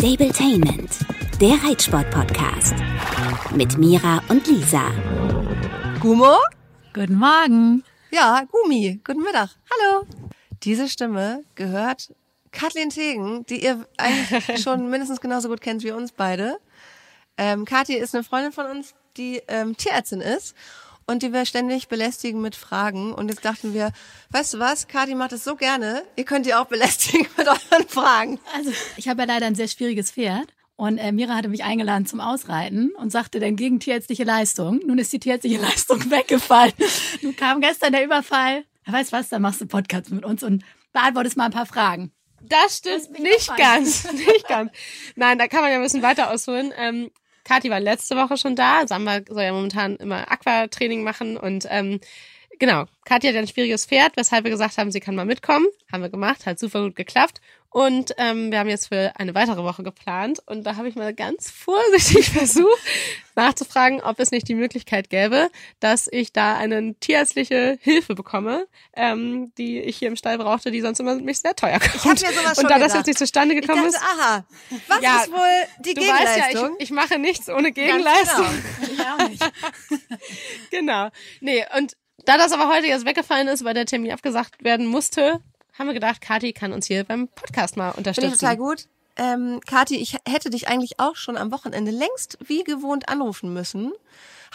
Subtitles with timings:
[0.00, 1.00] Stabletainment,
[1.42, 2.74] der Reitsport-Podcast.
[3.54, 4.90] Mit Mira und Lisa.
[6.00, 6.38] Gummo?
[6.94, 7.84] Guten Morgen.
[8.10, 8.98] Ja, Gumi.
[9.04, 9.50] Guten Mittag.
[9.70, 10.06] Hallo.
[10.62, 12.14] Diese Stimme gehört
[12.50, 16.58] Kathleen Tegen, die ihr eigentlich schon mindestens genauso gut kennt wie uns beide.
[17.36, 20.56] Ähm, Kathi ist eine Freundin von uns, die ähm, Tierärztin ist
[21.10, 23.12] und die wir ständig belästigen mit Fragen.
[23.12, 23.92] Und jetzt dachten wir,
[24.30, 27.88] weißt du was, Kathi macht es so gerne, ihr könnt ihr auch belästigen mit euren
[27.88, 28.38] Fragen.
[28.54, 30.46] Also, ich habe ja leider ein sehr schwieriges Pferd.
[30.76, 34.80] Und äh, Mira hatte mich eingeladen zum Ausreiten und sagte dann gegen tierärztliche Leistung.
[34.86, 36.72] Nun ist die tierärztliche Leistung weggefallen.
[37.20, 38.64] Nun kam gestern der Überfall.
[38.86, 42.12] Ja, weißt was, dann machst du Podcast mit uns und beantwortest mal ein paar Fragen.
[42.40, 44.70] Das stimmt nicht ganz, nicht ganz.
[45.16, 46.72] Nein, da kann man ja ein bisschen weiter ausholen.
[46.78, 47.10] Ähm,
[47.50, 48.86] Kathi war letzte Woche schon da.
[48.86, 51.98] Samba soll ja momentan immer Aquatraining machen und ähm,
[52.60, 55.66] genau, Kathi hat ein schwieriges Pferd, weshalb wir gesagt haben, sie kann mal mitkommen.
[55.92, 57.40] Haben wir gemacht, hat super gut geklappt.
[57.72, 60.40] Und ähm, wir haben jetzt für eine weitere Woche geplant.
[60.46, 62.80] Und da habe ich mal ganz vorsichtig versucht,
[63.36, 69.52] nachzufragen, ob es nicht die Möglichkeit gäbe, dass ich da eine tierärztliche Hilfe bekomme, ähm,
[69.56, 72.20] die ich hier im Stall brauchte, die sonst immer mich sehr teuer kommt.
[72.20, 72.94] Ich mir sowas Und da das gedacht.
[72.96, 74.44] jetzt nicht zustande Ich gekommen dachte, ist, aha,
[74.88, 76.76] was Ja, ist wohl die du weißt ja, Gegenleistung?
[76.78, 78.46] ich, ich mache nichts ohne Ganz Gegenleistung.
[78.80, 78.92] genau.
[78.92, 79.42] Ich auch nicht.
[80.70, 81.08] Genau.
[81.40, 85.40] Nee, und da das aber heute jetzt weggefallen ist, weil der Termin abgesagt werden musste,
[85.78, 88.38] haben wir gedacht, Kathi kann uns hier beim Podcast mal Finde ich unterstützen.
[88.40, 88.86] total gut.
[89.16, 93.92] Ähm, Kathi, ich hätte dich eigentlich auch schon am Wochenende längst wie gewohnt anrufen müssen.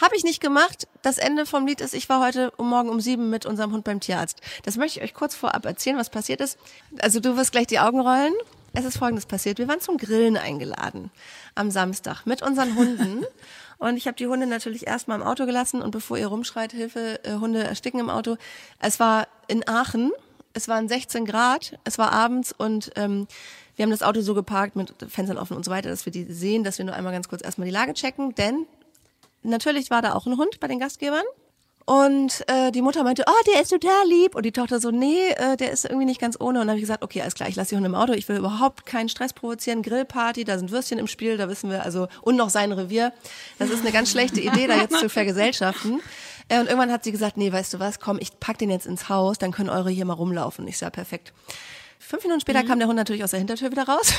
[0.01, 0.87] Habe ich nicht gemacht.
[1.03, 3.83] Das Ende vom Lied ist, ich war heute um morgen um sieben mit unserem Hund
[3.83, 4.41] beim Tierarzt.
[4.63, 6.57] Das möchte ich euch kurz vorab erzählen, was passiert ist.
[6.99, 8.33] Also du wirst gleich die Augen rollen.
[8.73, 9.57] Es ist Folgendes passiert.
[9.57, 11.11] Wir waren zum Grillen eingeladen
[11.55, 13.25] am Samstag mit unseren Hunden.
[13.77, 17.23] Und ich habe die Hunde natürlich erstmal im Auto gelassen und bevor ihr rumschreit, Hilfe,
[17.23, 18.37] äh, Hunde ersticken im Auto.
[18.79, 20.11] Es war in Aachen,
[20.53, 23.27] es waren 16 Grad, es war abends und ähm,
[23.75, 26.23] wir haben das Auto so geparkt mit Fenstern offen und so weiter, dass wir die
[26.31, 28.65] sehen, dass wir nur einmal ganz kurz erstmal die Lage checken, denn
[29.43, 31.23] natürlich war da auch ein Hund bei den Gastgebern.
[31.85, 34.35] Und äh, die Mutter meinte, oh, der ist total lieb.
[34.35, 36.59] Und die Tochter so, nee, äh, der ist irgendwie nicht ganz ohne.
[36.59, 38.13] Und dann habe ich gesagt, okay, alles klar, ich lasse die Hunde im Auto.
[38.13, 39.83] Ich will überhaupt keinen Stress provozieren.
[39.83, 43.13] Grillparty, da sind Würstchen im Spiel, da wissen wir, also, und noch sein Revier.
[43.59, 46.01] Das ist eine ganz schlechte Idee, da jetzt zu vergesellschaften.
[46.49, 48.87] Äh, und irgendwann hat sie gesagt, nee, weißt du was, komm, ich pack den jetzt
[48.87, 50.67] ins Haus, dann können eure hier mal rumlaufen.
[50.67, 51.33] Ich sag, perfekt.
[51.99, 54.13] Fünf Minuten später kam der Hund natürlich aus der Hintertür wieder raus.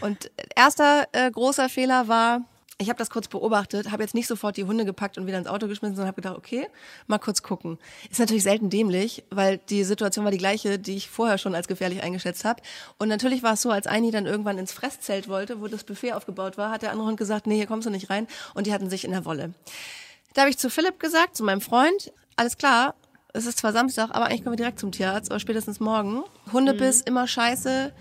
[0.00, 2.42] Und erster äh, großer Fehler war,
[2.80, 5.46] ich habe das kurz beobachtet, habe jetzt nicht sofort die Hunde gepackt und wieder ins
[5.46, 6.66] Auto geschmissen, sondern habe gedacht, okay,
[7.06, 7.78] mal kurz gucken.
[8.10, 11.68] Ist natürlich selten dämlich, weil die Situation war die gleiche, die ich vorher schon als
[11.68, 12.62] gefährlich eingeschätzt habe.
[12.98, 16.14] Und natürlich war es so, als Eini dann irgendwann ins Fresszelt wollte, wo das Buffet
[16.14, 18.26] aufgebaut war, hat der andere Hund gesagt, nee, hier kommst du nicht rein.
[18.54, 19.52] Und die hatten sich in der Wolle.
[20.32, 22.94] Da habe ich zu Philipp gesagt, zu meinem Freund, alles klar,
[23.34, 26.22] es ist zwar Samstag, aber eigentlich können wir direkt zum Tierarzt, oder spätestens morgen.
[26.52, 27.92] Hundebiss, immer scheiße.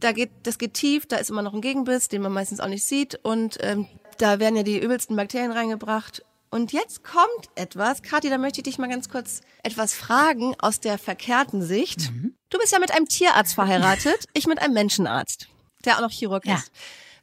[0.00, 2.68] Da geht, das geht tief, da ist immer noch ein Gegenbiss, den man meistens auch
[2.68, 3.20] nicht sieht.
[3.22, 6.24] Und ähm, da werden ja die übelsten Bakterien reingebracht.
[6.50, 8.02] Und jetzt kommt etwas.
[8.02, 12.12] Kathi, da möchte ich dich mal ganz kurz etwas fragen aus der verkehrten Sicht.
[12.50, 15.48] Du bist ja mit einem Tierarzt verheiratet, ich mit einem Menschenarzt,
[15.84, 16.54] der auch noch Chirurg Ja.
[16.56, 16.70] ist.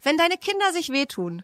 [0.04, 1.44] Wenn deine Kinder sich wehtun,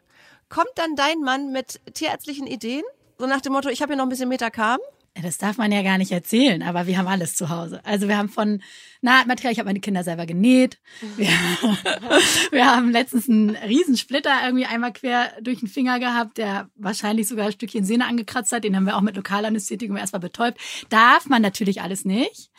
[0.49, 2.83] kommt dann dein Mann mit tierärztlichen Ideen?
[3.17, 4.79] So nach dem Motto, ich habe hier noch ein bisschen Metacam.
[5.15, 7.79] Ja, Das darf man ja gar nicht erzählen, aber wir haben alles zu Hause.
[7.85, 8.61] Also wir haben von
[9.07, 10.79] Nahtmaterial, ich habe meine Kinder selber genäht.
[11.15, 11.27] Wir,
[12.51, 17.45] wir haben letztens einen Riesensplitter irgendwie einmal quer durch den Finger gehabt, der wahrscheinlich sogar
[17.45, 18.65] ein Stückchen Sehne angekratzt hat.
[18.65, 20.59] Den haben wir auch mit Lokalanästhetikum erstmal betäubt.
[20.89, 22.49] Darf man natürlich alles nicht,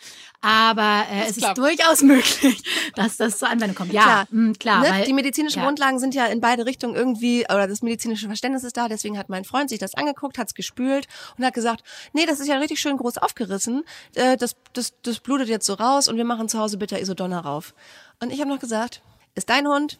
[0.40, 1.58] aber äh, es ist klappt.
[1.58, 2.62] durchaus möglich,
[2.94, 3.92] dass das zur Anwendung kommt.
[3.92, 4.26] Ja, Klar.
[4.30, 4.80] mh, klar.
[4.82, 4.90] ne?
[4.90, 5.64] weil, die medizinischen ja.
[5.64, 9.28] Grundlagen sind ja in beide Richtungen irgendwie, oder das medizinische Verständnis ist da, deswegen hat
[9.28, 11.82] mein Freund sich das angeguckt, hat es gespült und hat gesagt,
[12.12, 13.82] nee, das ist ja richtig schön groß aufgerissen,
[14.14, 17.40] äh, das, das, das blutet jetzt so raus und wir machen zu Hause bitte Isodonna
[17.40, 17.74] rauf.
[18.22, 19.02] Und ich habe noch gesagt,
[19.34, 19.98] ist dein Hund,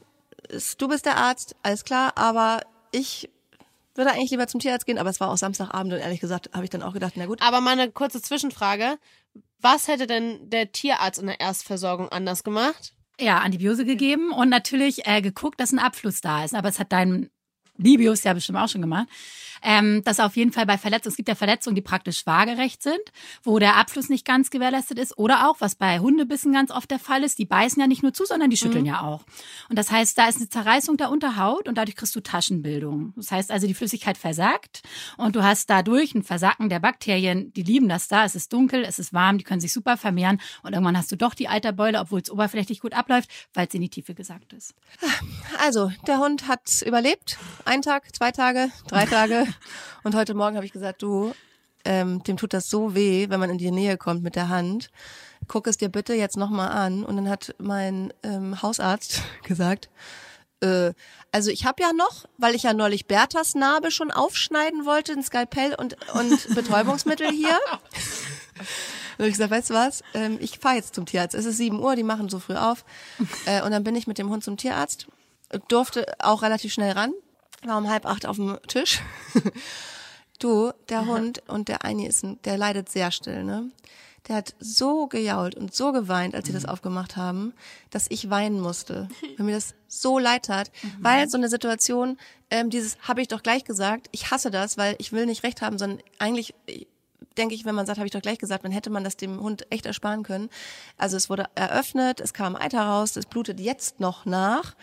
[0.49, 2.61] ist, du bist der Arzt, alles klar, aber
[2.93, 3.29] ich
[3.95, 6.63] würde eigentlich lieber zum Tierarzt gehen, aber es war auch Samstagabend und ehrlich gesagt habe
[6.63, 8.99] ich dann auch gedacht, na gut, Aber mal eine kurze Zwischenfrrage.
[9.61, 12.95] Was hätte denn der Tierarzt in der Erstversorgung anders gemacht?
[13.21, 16.55] ja, Antibiose gegeben und natürlich äh, geguckt, dass ein Abfluss da ist.
[16.55, 17.31] Aber es hat dein
[17.79, 19.09] Libius ja bestimmt auch schon gemacht.
[19.63, 23.01] Ähm, dass auf jeden Fall bei Verletzungen, es gibt ja Verletzungen, die praktisch waagerecht sind,
[23.43, 25.19] wo der Abfluss nicht ganz gewährleistet ist.
[25.19, 28.13] Oder auch, was bei Hundebissen ganz oft der Fall ist, die beißen ja nicht nur
[28.13, 29.25] zu, sondern die schütteln ja auch.
[29.69, 33.13] Und das heißt, da ist eine Zerreißung der Unterhaut und dadurch kriegst du Taschenbildung.
[33.17, 34.83] Das heißt also, die Flüssigkeit versackt
[35.17, 38.25] und du hast dadurch ein Versacken der Bakterien, die lieben das da.
[38.25, 41.17] Es ist dunkel, es ist warm, die können sich super vermehren und irgendwann hast du
[41.17, 44.75] doch die Eiterbeule, obwohl es oberflächlich gut abläuft, weil es in die Tiefe gesackt ist.
[45.61, 47.39] Also, der Hund hat überlebt.
[47.69, 49.47] Ein Tag, zwei Tage, drei Tage.
[50.03, 51.35] Und heute Morgen habe ich gesagt, du,
[51.85, 54.89] ähm, dem tut das so weh, wenn man in die Nähe kommt mit der Hand.
[55.49, 57.05] guck es dir bitte jetzt nochmal an.
[57.05, 59.91] Und dann hat mein ähm, Hausarzt gesagt,
[60.63, 60.95] äh,
[61.31, 65.23] also ich habe ja noch, weil ich ja neulich Berthas Narbe schon aufschneiden wollte, ein
[65.23, 67.59] Skalpell und, und Betäubungsmittel hier.
[69.19, 71.35] Und ich gesagt, weißt du was, ähm, ich fahre jetzt zum Tierarzt.
[71.35, 72.87] Es ist 7 Uhr, die machen so früh auf.
[73.45, 75.07] Äh, und dann bin ich mit dem Hund zum Tierarzt,
[75.69, 77.13] durfte auch relativ schnell ran,
[77.65, 79.01] war um halb acht auf dem Tisch.
[80.39, 83.71] du, der Hund und der Eini ist ein, der leidet sehr still, ne?
[84.27, 87.55] Der hat so gejault und so geweint, als sie das aufgemacht haben,
[87.91, 90.71] dass ich weinen musste, weil mir das so leid tat,
[91.01, 92.19] weil so eine Situation,
[92.51, 95.63] ähm, dieses habe ich doch gleich gesagt, ich hasse das, weil ich will nicht recht
[95.63, 96.55] haben, sondern eigentlich
[97.39, 99.41] denke ich, wenn man sagt, habe ich doch gleich gesagt, dann hätte man das dem
[99.41, 100.51] Hund echt ersparen können.
[100.99, 104.75] Also es wurde eröffnet, es kam Eiter raus, es blutet jetzt noch nach.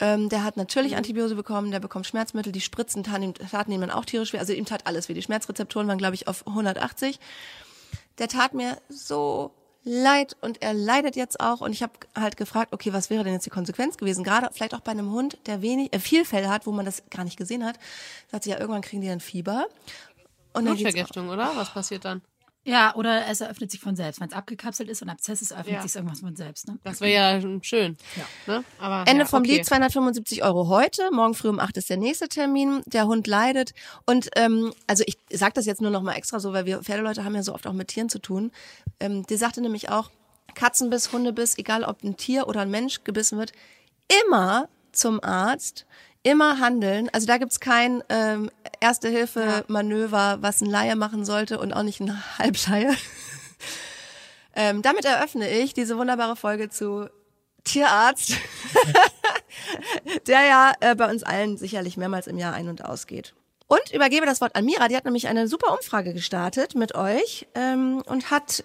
[0.00, 3.80] Ähm, der hat natürlich Antibiose bekommen, der bekommt Schmerzmittel, die Spritzen taten ihm, taten ihm
[3.80, 4.38] dann auch tierisch weh.
[4.38, 5.14] Also ihm tat alles weh.
[5.14, 7.18] Die Schmerzrezeptoren waren, glaube ich, auf 180.
[8.18, 9.52] Der tat mir so
[9.84, 11.60] leid und er leidet jetzt auch.
[11.60, 14.24] Und ich habe halt gefragt, okay, was wäre denn jetzt die Konsequenz gewesen?
[14.24, 17.04] Gerade vielleicht auch bei einem Hund, der wenig, äh, viel Fell hat, wo man das
[17.08, 17.78] gar nicht gesehen hat.
[18.30, 19.66] Sagt sie ja, irgendwann kriegen die dann Fieber.
[20.52, 21.52] Und Blutvergiftung, oder?
[21.54, 22.22] Was passiert dann?
[22.66, 24.20] Ja, oder es eröffnet sich von selbst.
[24.20, 25.82] Wenn es abgekapselt ist und Abszess ist, öffnet Ja.
[25.82, 26.66] sich irgendwas von selbst.
[26.66, 26.78] Ne?
[26.82, 27.96] Das wäre ja schön.
[28.48, 28.64] Ne?
[28.80, 29.58] Aber, Ende ja, vom okay.
[29.58, 31.08] Lied 275 Euro heute.
[31.12, 32.82] Morgen früh um 8 ist der nächste Termin.
[32.86, 33.72] Der Hund leidet.
[34.04, 37.24] Und ähm, also ich sage das jetzt nur noch mal extra so, weil wir Pferdeleute
[37.24, 38.50] haben ja so oft auch mit Tieren zu tun.
[38.98, 40.10] Ähm, die sagte nämlich auch,
[40.56, 43.52] Katzenbiss, Hundebiss, egal ob ein Tier oder ein Mensch gebissen wird,
[44.24, 45.86] immer zum Arzt,
[46.26, 47.08] immer handeln.
[47.12, 48.50] Also da gibt's kein ähm,
[48.80, 52.92] Erste-Hilfe-Manöver, was ein Laie machen sollte und auch nicht ein Halbscheier.
[54.56, 57.08] ähm, damit eröffne ich diese wunderbare Folge zu
[57.62, 58.32] Tierarzt,
[60.26, 63.34] der ja äh, bei uns allen sicherlich mehrmals im Jahr ein- und ausgeht.
[63.68, 64.86] Und übergebe das Wort an Mira.
[64.86, 68.64] Die hat nämlich eine super Umfrage gestartet mit euch ähm, und hat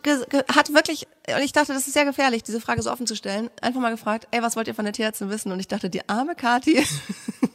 [0.54, 3.50] hat wirklich, und ich dachte, das ist sehr gefährlich, diese Frage so offen zu stellen.
[3.62, 5.52] Einfach mal gefragt, ey, was wollt ihr von der Tierärztin wissen?
[5.52, 6.86] Und ich dachte, die arme Kati.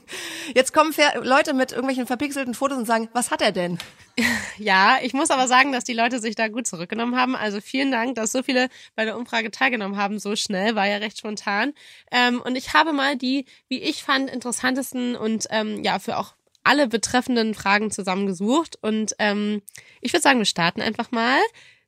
[0.55, 3.79] Jetzt kommen Leute mit irgendwelchen verpixelten Fotos und sagen, was hat er denn?
[4.59, 7.37] Ja, ich muss aber sagen, dass die Leute sich da gut zurückgenommen haben.
[7.37, 10.19] Also vielen Dank, dass so viele bei der Umfrage teilgenommen haben.
[10.19, 11.75] So schnell, war ja recht spontan.
[12.11, 16.35] Ähm, und ich habe mal die, wie ich fand, interessantesten und ähm, ja, für auch
[16.65, 18.77] alle betreffenden Fragen zusammengesucht.
[18.81, 19.61] Und ähm,
[20.01, 21.39] ich würde sagen, wir starten einfach mal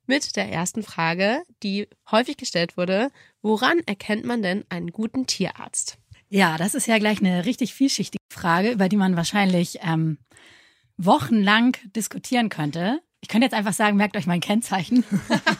[0.06, 3.10] mit der ersten Frage, die häufig gestellt wurde.
[3.42, 5.98] Woran erkennt man denn einen guten Tierarzt?
[6.30, 10.18] Ja, das ist ja gleich eine richtig vielschichtige Frage, über die man wahrscheinlich ähm,
[10.96, 13.00] wochenlang diskutieren könnte.
[13.20, 15.04] Ich könnte jetzt einfach sagen, merkt euch mein Kennzeichen.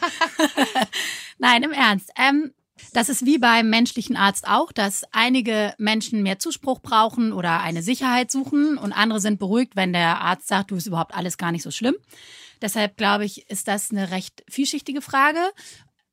[1.39, 2.11] Nein, im Ernst.
[2.17, 2.53] Ähm,
[2.93, 7.81] das ist wie beim menschlichen Arzt auch, dass einige Menschen mehr Zuspruch brauchen oder eine
[7.81, 11.51] Sicherheit suchen und andere sind beruhigt, wenn der Arzt sagt, du ist überhaupt alles gar
[11.51, 11.95] nicht so schlimm.
[12.61, 15.39] Deshalb glaube ich, ist das eine recht vielschichtige Frage.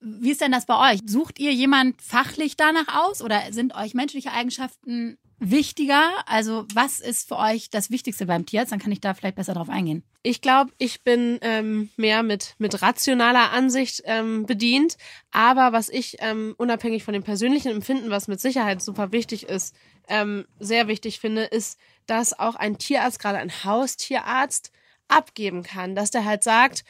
[0.06, 1.00] Wie ist denn das bei euch?
[1.05, 6.12] Sucht ihr jemand fachlich danach aus oder sind euch menschliche Eigenschaften wichtiger?
[6.26, 8.70] Also was ist für euch das Wichtigste beim Tierarzt?
[8.70, 10.05] Dann kann ich da vielleicht besser drauf eingehen.
[10.23, 14.97] Ich glaube, ich bin ähm, mehr mit, mit rationaler Ansicht ähm, bedient.
[15.32, 19.75] Aber was ich ähm, unabhängig von dem persönlichen Empfinden, was mit Sicherheit super wichtig ist,
[20.09, 24.70] ähm, sehr wichtig finde, ist, dass auch ein Tierarzt, gerade ein Haustierarzt,
[25.09, 25.97] abgeben kann.
[25.97, 26.85] Dass der halt sagt,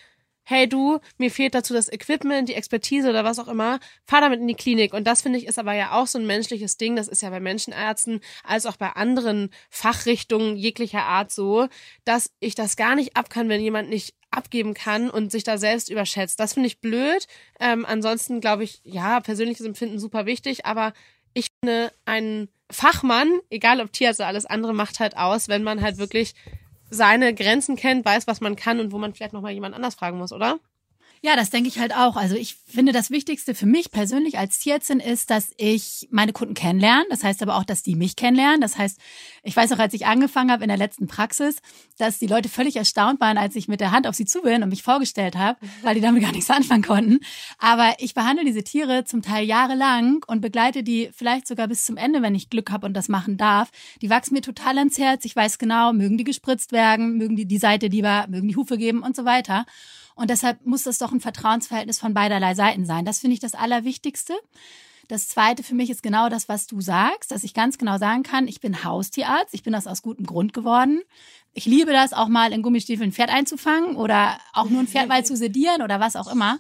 [0.49, 4.39] hey du, mir fehlt dazu das Equipment, die Expertise oder was auch immer, fahr damit
[4.39, 4.95] in die Klinik.
[4.95, 6.95] Und das finde ich ist aber ja auch so ein menschliches Ding.
[6.95, 11.67] Das ist ja bei Menschenärzten als auch bei anderen Fachrichtungen jeglicher Art so,
[12.05, 15.59] dass ich das gar nicht ab kann, wenn jemand nicht abgeben kann und sich da
[15.59, 16.39] selbst überschätzt.
[16.39, 17.27] Das finde ich blöd.
[17.59, 20.93] Ähm, ansonsten glaube ich, ja, persönliches Empfinden super wichtig, aber
[21.35, 25.83] ich finde, ein Fachmann, egal ob Tierarzt oder alles andere, macht halt aus, wenn man
[25.83, 26.35] halt wirklich
[26.97, 30.19] seine Grenzen kennt, weiß, was man kann und wo man vielleicht nochmal jemand anders fragen
[30.19, 30.59] muss, oder?
[31.23, 32.17] Ja, das denke ich halt auch.
[32.17, 36.55] Also ich finde, das Wichtigste für mich persönlich als Tierärztin ist, dass ich meine Kunden
[36.55, 37.05] kennenlerne.
[37.11, 38.61] Das heißt aber auch, dass die mich kennenlernen.
[38.61, 38.99] Das heißt,
[39.43, 41.57] ich weiß auch, als ich angefangen habe in der letzten Praxis,
[41.99, 44.63] dass die Leute völlig erstaunt waren, als ich mit der Hand auf sie zu bin
[44.63, 47.21] und mich vorgestellt habe, weil die damit gar nichts anfangen konnten.
[47.59, 51.97] Aber ich behandle diese Tiere zum Teil jahrelang und begleite die vielleicht sogar bis zum
[51.97, 53.71] Ende, wenn ich Glück habe und das machen darf.
[54.03, 55.25] Die wachsen mir total ans Herz.
[55.25, 58.77] Ich weiß genau, mögen die gespritzt werden, mögen die die Seite lieber, mögen die Hufe
[58.77, 59.65] geben und so weiter.
[60.17, 63.05] Und deshalb muss das doch ein Vertrauensverhältnis von beiderlei Seiten sein.
[63.05, 64.35] Das finde ich das Allerwichtigste.
[65.09, 68.25] Das zweite für mich ist genau das, was du sagst, dass ich ganz genau sagen
[68.25, 71.03] kann, ich bin Haustierarzt, ich bin das aus gutem Grund geworden.
[71.53, 75.09] Ich liebe das auch mal in Gummistiefeln ein Pferd einzufangen oder auch nur ein Pferd
[75.09, 76.59] mal zu sedieren oder was auch immer.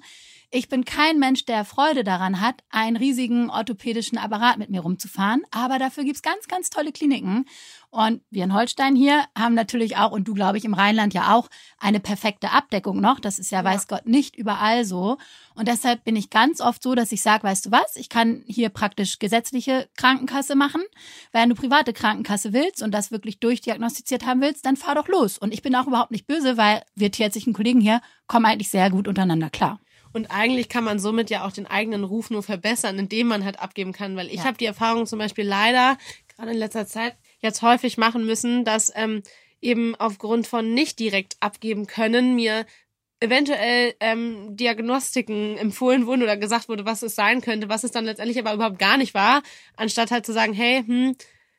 [0.50, 5.42] Ich bin kein Mensch, der Freude daran hat, einen riesigen orthopädischen Apparat mit mir rumzufahren.
[5.50, 7.46] Aber dafür gibt's ganz, ganz tolle Kliniken.
[7.90, 11.34] Und wir in Holstein hier haben natürlich auch, und du glaube ich im Rheinland ja
[11.34, 11.48] auch,
[11.78, 13.18] eine perfekte Abdeckung noch.
[13.18, 13.64] Das ist ja, ja.
[13.64, 15.16] weiß Gott, nicht überall so.
[15.54, 18.44] Und deshalb bin ich ganz oft so, dass ich sage, weißt du was, ich kann
[18.46, 20.82] hier praktisch gesetzliche Krankenkasse machen.
[21.32, 25.38] Wenn du private Krankenkasse willst und das wirklich durchdiagnostiziert haben willst, dann fahr doch los.
[25.38, 28.90] Und ich bin auch überhaupt nicht böse, weil wir tierärztlichen Kollegen hier kommen eigentlich sehr
[28.90, 29.80] gut untereinander klar.
[30.16, 33.60] Und eigentlich kann man somit ja auch den eigenen Ruf nur verbessern, indem man halt
[33.60, 34.16] abgeben kann.
[34.16, 34.44] Weil ich ja.
[34.44, 35.98] habe die Erfahrung zum Beispiel leider,
[36.34, 39.22] gerade in letzter Zeit, jetzt häufig machen müssen, dass ähm,
[39.60, 42.64] eben aufgrund von nicht direkt abgeben können mir
[43.20, 48.06] eventuell ähm, Diagnostiken empfohlen wurden oder gesagt wurde, was es sein könnte, was es dann
[48.06, 49.42] letztendlich aber überhaupt gar nicht war,
[49.76, 51.14] anstatt halt zu sagen, hey, hm,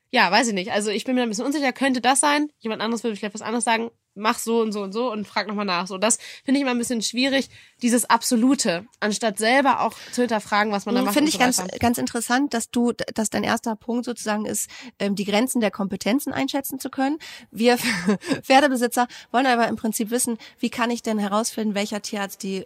[0.10, 0.72] ja, weiß ich nicht.
[0.72, 2.52] Also ich bin mir ein bisschen unsicher, könnte das sein?
[2.58, 5.48] Jemand anderes würde vielleicht was anderes sagen mach so und so und so und frag
[5.48, 5.88] nochmal nach.
[5.88, 7.50] So, das finde ich immer ein bisschen schwierig,
[7.82, 11.16] dieses Absolute, anstatt selber auch zu hinterfragen, was man da hm, macht.
[11.16, 14.70] Finde ich so ganz, ganz interessant, dass du, dass dein erster Punkt sozusagen ist,
[15.00, 17.18] ähm, die Grenzen der Kompetenzen einschätzen zu können.
[17.52, 17.78] Wir
[18.42, 22.66] Pferdebesitzer wollen aber im Prinzip wissen, wie kann ich denn herausfinden, welcher Tierarzt die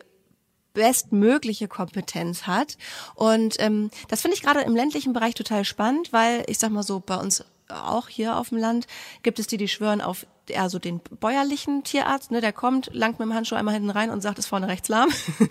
[0.73, 2.77] bestmögliche Kompetenz hat.
[3.15, 6.83] Und ähm, das finde ich gerade im ländlichen Bereich total spannend, weil ich sag mal
[6.83, 8.87] so, bei uns auch hier auf dem Land
[9.23, 13.19] gibt es die, die schwören auf eher so den bäuerlichen Tierarzt, ne, der kommt, langt
[13.19, 15.09] mit dem Handschuh einmal hinten rein und sagt, ist vorne rechts lahm.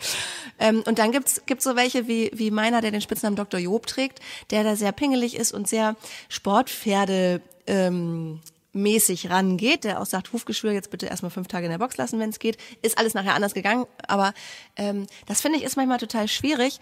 [0.59, 3.61] ähm, und dann gibt's gibt's so welche wie wie meiner, der den Spitznamen Dr.
[3.61, 5.97] Job trägt, der da sehr pingelig ist und sehr
[6.28, 8.40] Sportpferde ähm,
[8.73, 12.21] mäßig rangeht, der auch sagt, Hufgeschwür jetzt bitte erstmal fünf Tage in der Box lassen,
[12.21, 12.57] wenn es geht.
[12.83, 14.33] Ist alles nachher anders gegangen, aber
[14.76, 16.78] ähm, das finde ich ist manchmal total schwierig,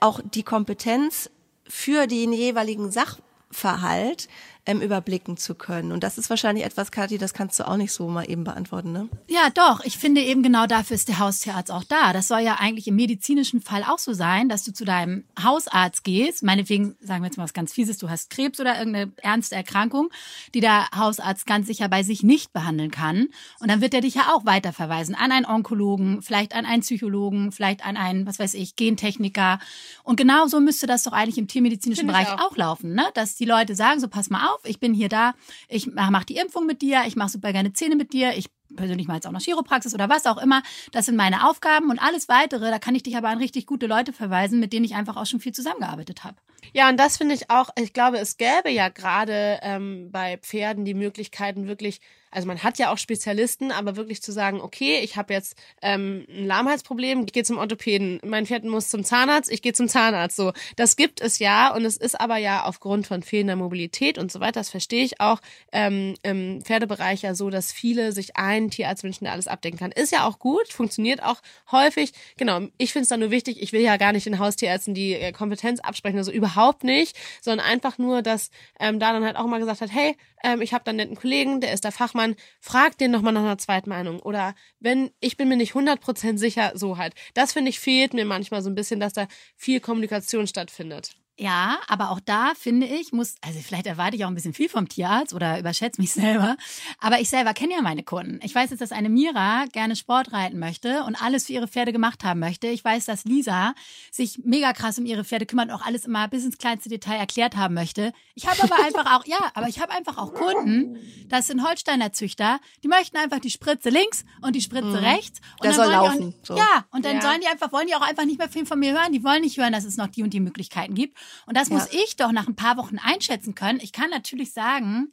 [0.00, 1.30] auch die Kompetenz
[1.68, 4.28] für den jeweiligen Sachverhalt
[4.64, 5.90] ähm, überblicken zu können.
[5.90, 8.92] Und das ist wahrscheinlich etwas, Kathi, das kannst du auch nicht so mal eben beantworten,
[8.92, 9.08] ne?
[9.28, 9.84] Ja, doch.
[9.84, 12.12] Ich finde eben genau dafür ist der Haustierarzt auch da.
[12.12, 16.04] Das soll ja eigentlich im medizinischen Fall auch so sein, dass du zu deinem Hausarzt
[16.04, 16.42] gehst.
[16.42, 20.10] Meinetwegen, sagen wir jetzt mal was ganz Fieses, du hast Krebs oder irgendeine ernste Erkrankung,
[20.54, 23.28] die der Hausarzt ganz sicher bei sich nicht behandeln kann.
[23.58, 27.50] Und dann wird er dich ja auch weiterverweisen an einen Onkologen, vielleicht an einen Psychologen,
[27.50, 29.58] vielleicht an einen, was weiß ich, Gentechniker.
[30.04, 32.52] Und genau so müsste das doch eigentlich im tiermedizinischen Bereich auch.
[32.52, 33.04] auch laufen, ne?
[33.14, 35.34] Dass die Leute sagen, so pass mal auf, auf, ich bin hier da,
[35.68, 39.06] ich mache die Impfung mit dir, ich mache super gerne Zähne mit dir, ich persönlich
[39.06, 40.62] mal jetzt auch noch Chiropraxis oder was auch immer.
[40.92, 43.86] Das sind meine Aufgaben und alles weitere, da kann ich dich aber an richtig gute
[43.86, 46.36] Leute verweisen, mit denen ich einfach auch schon viel zusammengearbeitet habe.
[46.72, 50.84] Ja, und das finde ich auch, ich glaube, es gäbe ja gerade ähm, bei Pferden
[50.84, 52.00] die Möglichkeiten wirklich
[52.32, 56.26] also man hat ja auch Spezialisten, aber wirklich zu sagen, okay, ich habe jetzt ähm,
[56.28, 60.36] ein Lahmheitsproblem, ich gehe zum Orthopäden, mein Pferd muss zum Zahnarzt, ich gehe zum Zahnarzt.
[60.36, 64.32] So, das gibt es ja und es ist aber ja aufgrund von fehlender Mobilität und
[64.32, 65.40] so weiter, das verstehe ich auch
[65.72, 69.92] ähm, im Pferdebereich ja so, dass viele sich einen Tierarzt wünschen, der alles abdecken kann.
[69.92, 72.12] Ist ja auch gut, funktioniert auch häufig.
[72.38, 75.12] Genau, ich finde es dann nur wichtig, ich will ja gar nicht den Haustierärzten die
[75.14, 79.46] äh, Kompetenz absprechen, also überhaupt nicht, sondern einfach nur, dass ähm, da dann halt auch
[79.46, 82.21] mal gesagt hat, hey, ähm, ich habe da einen netten Kollegen, der ist der Fachmann,
[82.22, 84.20] man fragt den nochmal nach einer Zweitmeinung.
[84.20, 87.14] Oder wenn, ich bin mir nicht 100% sicher, so halt.
[87.34, 89.26] Das finde ich fehlt mir manchmal so ein bisschen, dass da
[89.56, 91.21] viel Kommunikation stattfindet.
[91.38, 94.68] Ja, aber auch da finde ich, muss, also vielleicht erwarte ich auch ein bisschen viel
[94.68, 96.56] vom Tierarzt oder überschätze mich selber.
[97.00, 98.38] Aber ich selber kenne ja meine Kunden.
[98.42, 101.92] Ich weiß jetzt, dass eine Mira gerne Sport reiten möchte und alles für ihre Pferde
[101.92, 102.66] gemacht haben möchte.
[102.66, 103.74] Ich weiß, dass Lisa
[104.10, 107.16] sich mega krass um ihre Pferde kümmert und auch alles immer bis ins kleinste Detail
[107.16, 108.12] erklärt haben möchte.
[108.34, 110.98] Ich habe aber einfach auch, ja, aber ich habe einfach auch Kunden,
[111.28, 114.96] das sind Holsteiner Züchter, die möchten einfach die Spritze links und die Spritze mhm.
[114.96, 115.40] rechts.
[115.58, 116.34] Und Der soll laufen.
[116.42, 116.56] Auch, so.
[116.56, 117.22] Ja, und dann ja.
[117.22, 119.12] sollen die einfach, wollen die auch einfach nicht mehr viel von mir hören.
[119.12, 121.16] Die wollen nicht hören, dass es noch die und die Möglichkeiten gibt.
[121.46, 121.74] Und das ja.
[121.74, 123.80] muss ich doch nach ein paar Wochen einschätzen können.
[123.82, 125.12] Ich kann natürlich sagen,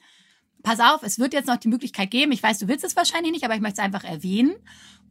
[0.64, 2.32] pass auf, es wird jetzt noch die Möglichkeit geben.
[2.32, 4.56] Ich weiß, du willst es wahrscheinlich nicht, aber ich möchte es einfach erwähnen.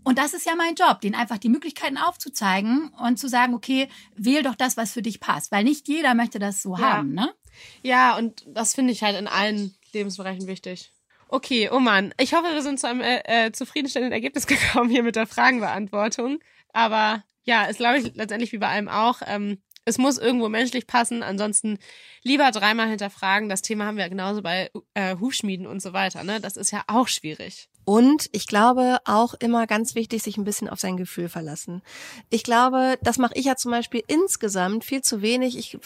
[0.04, 3.88] Und das ist ja mein Job, den einfach die Möglichkeiten aufzuzeigen und zu sagen, okay,
[4.16, 5.52] wähl doch das, was für dich passt.
[5.52, 6.94] Weil nicht jeder möchte das so ja.
[6.94, 7.34] haben, ne?
[7.82, 10.92] Ja, und das finde ich halt in allen Lebensbereichen wichtig.
[11.28, 12.14] Okay, oh Mann.
[12.18, 16.38] Ich hoffe, wir sind zu einem äh, äh, zufriedenstellenden Ergebnis gekommen hier mit der Fragenbeantwortung.
[16.72, 19.20] Aber ja, ist glaube ich letztendlich wie bei allem auch.
[19.26, 21.22] Ähm, es muss irgendwo menschlich passen.
[21.22, 21.78] Ansonsten
[22.22, 23.48] lieber dreimal hinterfragen.
[23.48, 26.24] Das Thema haben wir genauso bei äh, Hufschmieden und so weiter.
[26.24, 26.40] Ne?
[26.40, 27.68] Das ist ja auch schwierig.
[27.84, 31.82] Und ich glaube auch immer ganz wichtig, sich ein bisschen auf sein Gefühl verlassen.
[32.28, 35.56] Ich glaube, das mache ich ja zum Beispiel insgesamt viel zu wenig.
[35.56, 35.78] Ich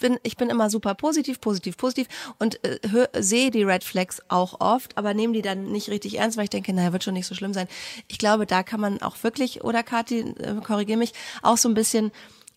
[0.00, 2.78] bin, ich bin immer super positiv, positiv, positiv und äh,
[3.18, 6.50] sehe die Red Flags auch oft, aber nehme die dann nicht richtig ernst, weil ich
[6.50, 7.68] denke, naja, wird schon nicht so schlimm sein.
[8.08, 11.74] Ich glaube, da kann man auch wirklich, oder Kathi, äh, korrigier mich, auch so ein
[11.74, 12.10] bisschen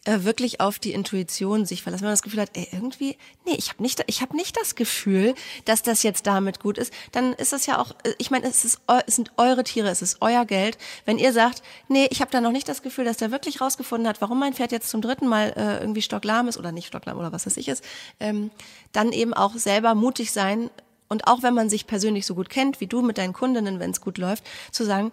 [0.06, 2.02] äh, wirklich auf die Intuition sich verlassen.
[2.02, 4.76] Wenn man das Gefühl hat, ey, irgendwie, nee, ich habe nicht, ich habe nicht das
[4.76, 5.34] Gefühl,
[5.66, 8.66] dass das jetzt damit gut ist, dann ist das ja auch, äh, ich meine, es,
[8.66, 10.78] ist, es sind eure Tiere, es ist euer Geld.
[11.06, 14.08] Wenn ihr sagt, nee, ich habe da noch nicht das Gefühl, dass der wirklich rausgefunden
[14.08, 17.18] hat, warum mein Pferd jetzt zum dritten Mal äh, irgendwie stocklahm ist oder nicht stocklahm
[17.18, 17.84] oder was weiß ich ist,
[18.20, 18.52] ähm,
[18.92, 20.70] dann eben auch selber mutig sein
[21.14, 23.92] und auch wenn man sich persönlich so gut kennt wie du mit deinen Kundinnen, wenn
[23.92, 25.12] es gut läuft, zu sagen,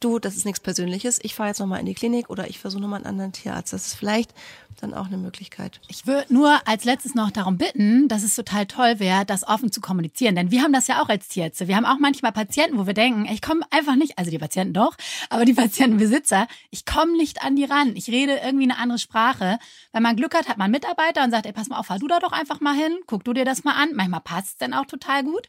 [0.00, 2.82] du, das ist nichts Persönliches, ich fahre jetzt nochmal in die Klinik oder ich versuche
[2.82, 3.72] nochmal einen anderen Tierarzt.
[3.72, 4.34] Das ist vielleicht
[4.76, 5.80] dann auch eine Möglichkeit.
[5.88, 9.72] Ich würde nur als letztes noch darum bitten, dass es total toll wäre, das offen
[9.72, 10.34] zu kommunizieren.
[10.34, 11.68] Denn wir haben das ja auch als Tierärzte.
[11.68, 14.74] Wir haben auch manchmal Patienten, wo wir denken, ich komme einfach nicht, also die Patienten
[14.74, 14.96] doch,
[15.30, 17.96] aber die Patientenbesitzer, ich komme nicht an die ran.
[17.96, 19.58] Ich rede irgendwie eine andere Sprache.
[19.92, 22.08] Wenn man Glück hat, hat man Mitarbeiter und sagt, ey, pass mal auf, fahr du
[22.08, 23.90] da doch einfach mal hin, guck du dir das mal an.
[23.94, 25.46] Manchmal passt es dann auch total gut.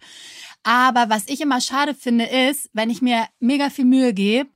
[0.63, 4.49] Aber was ich immer schade finde, ist, wenn ich mir mega viel Mühe gebe,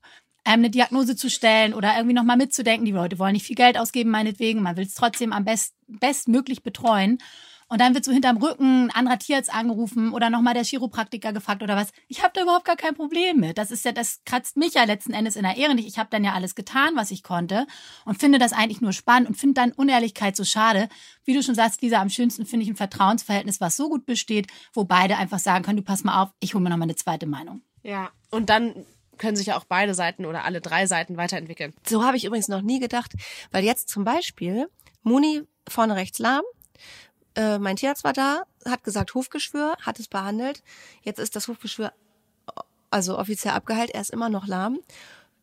[0.45, 2.86] ähm, eine Diagnose zu stellen oder irgendwie nochmal mitzudenken.
[2.86, 4.62] Die Leute wollen nicht viel Geld ausgeben, meinetwegen.
[4.62, 7.19] Man will es trotzdem am best, bestmöglich betreuen.
[7.71, 11.63] Und dann wird so hinterm Rücken ein anderer Tierarzt angerufen oder nochmal der Chiropraktiker gefragt
[11.63, 11.93] oder was.
[12.10, 13.57] Ich habe da überhaupt gar kein Problem mit.
[13.57, 15.88] Das ist ja, das kratzt mich ja letzten Endes in der Ehre nicht.
[15.88, 17.65] Ich habe dann ja alles getan, was ich konnte
[18.03, 20.89] und finde das eigentlich nur spannend und finde dann Unehrlichkeit so schade.
[21.24, 24.48] Wie du schon sagst, Lisa, am schönsten finde ich ein Vertrauensverhältnis, was so gut besteht,
[24.74, 27.25] wo beide einfach sagen können, du pass mal auf, ich hole mir nochmal eine zweite
[27.25, 27.62] Meinung.
[27.83, 28.86] Ja, und dann
[29.22, 31.74] können sich ja auch beide Seiten oder alle drei Seiten weiterentwickeln.
[31.88, 33.13] So habe ich übrigens noch nie gedacht,
[33.51, 34.68] weil jetzt zum Beispiel
[35.04, 36.44] Muni vorne rechts lahm,
[37.36, 40.63] äh, mein Tierarzt war da, hat gesagt Hufgeschwür, hat es behandelt.
[41.04, 41.94] Jetzt ist das Hufgeschwür
[42.90, 44.80] also offiziell abgeheilt, er ist immer noch lahm.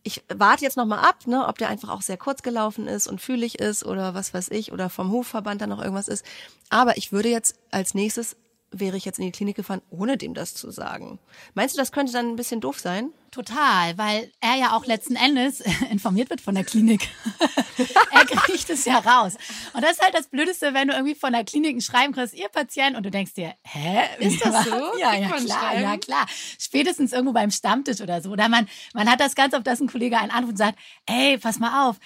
[0.03, 3.07] Ich warte jetzt noch mal ab, ne, ob der einfach auch sehr kurz gelaufen ist
[3.07, 6.25] und fühlig ist oder was weiß ich oder vom Hufverband dann noch irgendwas ist.
[6.69, 8.37] Aber ich würde jetzt als nächstes
[8.71, 11.19] wäre ich jetzt in die Klinik gefahren, ohne dem das zu sagen.
[11.55, 13.13] Meinst du, das könnte dann ein bisschen doof sein?
[13.31, 15.61] Total, weil er ja auch letzten Endes
[15.91, 17.09] informiert wird von der Klinik.
[18.11, 19.35] er kriegt es ja raus.
[19.75, 22.35] Und das ist halt das Blödeste, wenn du irgendwie von der Klinik ein Schreiben kriegst,
[22.35, 24.01] ihr Patient, und du denkst dir, hä?
[24.19, 24.77] Ist das so?
[24.99, 26.27] Ja, ja, klar, ja, klar.
[26.59, 28.31] Spätestens irgendwo beim Stammtisch oder so.
[28.31, 31.39] Oder man, man hat das ganz oft, dass ein Kollege einen anruft und sagt, ey,
[31.39, 31.97] pass mal auf,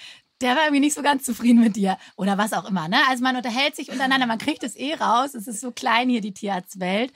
[0.42, 2.88] der war irgendwie nicht so ganz zufrieden mit dir oder was auch immer.
[2.88, 2.99] Ne?
[3.08, 5.34] Also man unterhält sich untereinander, man kriegt es eh raus.
[5.34, 7.12] Es ist so klein hier, die Tierarztwelt.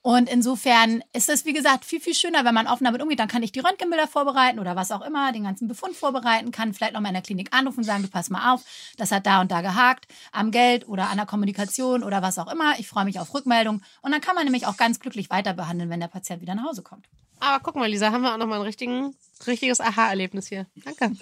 [0.00, 3.18] Und insofern ist es, wie gesagt, viel, viel schöner, wenn man offen damit umgeht.
[3.18, 6.72] Dann kann ich die Röntgenbilder vorbereiten oder was auch immer, den ganzen Befund vorbereiten, kann
[6.72, 8.62] vielleicht noch mal in der Klinik anrufen und sagen, du pass mal auf,
[8.96, 12.50] das hat da und da gehakt, am Geld oder an der Kommunikation oder was auch
[12.50, 12.78] immer.
[12.78, 13.82] Ich freue mich auf Rückmeldung.
[14.00, 16.64] Und dann kann man nämlich auch ganz glücklich weiter behandeln, wenn der Patient wieder nach
[16.64, 17.06] Hause kommt.
[17.40, 19.14] Aber guck mal, Lisa, haben wir auch noch mal ein richtigen,
[19.46, 20.66] richtiges Aha-Erlebnis hier.
[20.84, 21.12] Danke.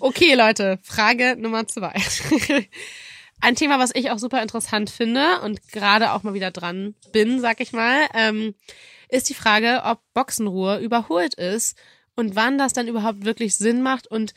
[0.00, 1.94] okay, Leute, Frage Nummer zwei.
[3.40, 7.40] ein Thema, was ich auch super interessant finde und gerade auch mal wieder dran bin,
[7.40, 8.54] sag ich mal, ähm,
[9.08, 11.78] ist die Frage, ob Boxenruhe überholt ist
[12.16, 14.34] und wann das dann überhaupt wirklich Sinn macht und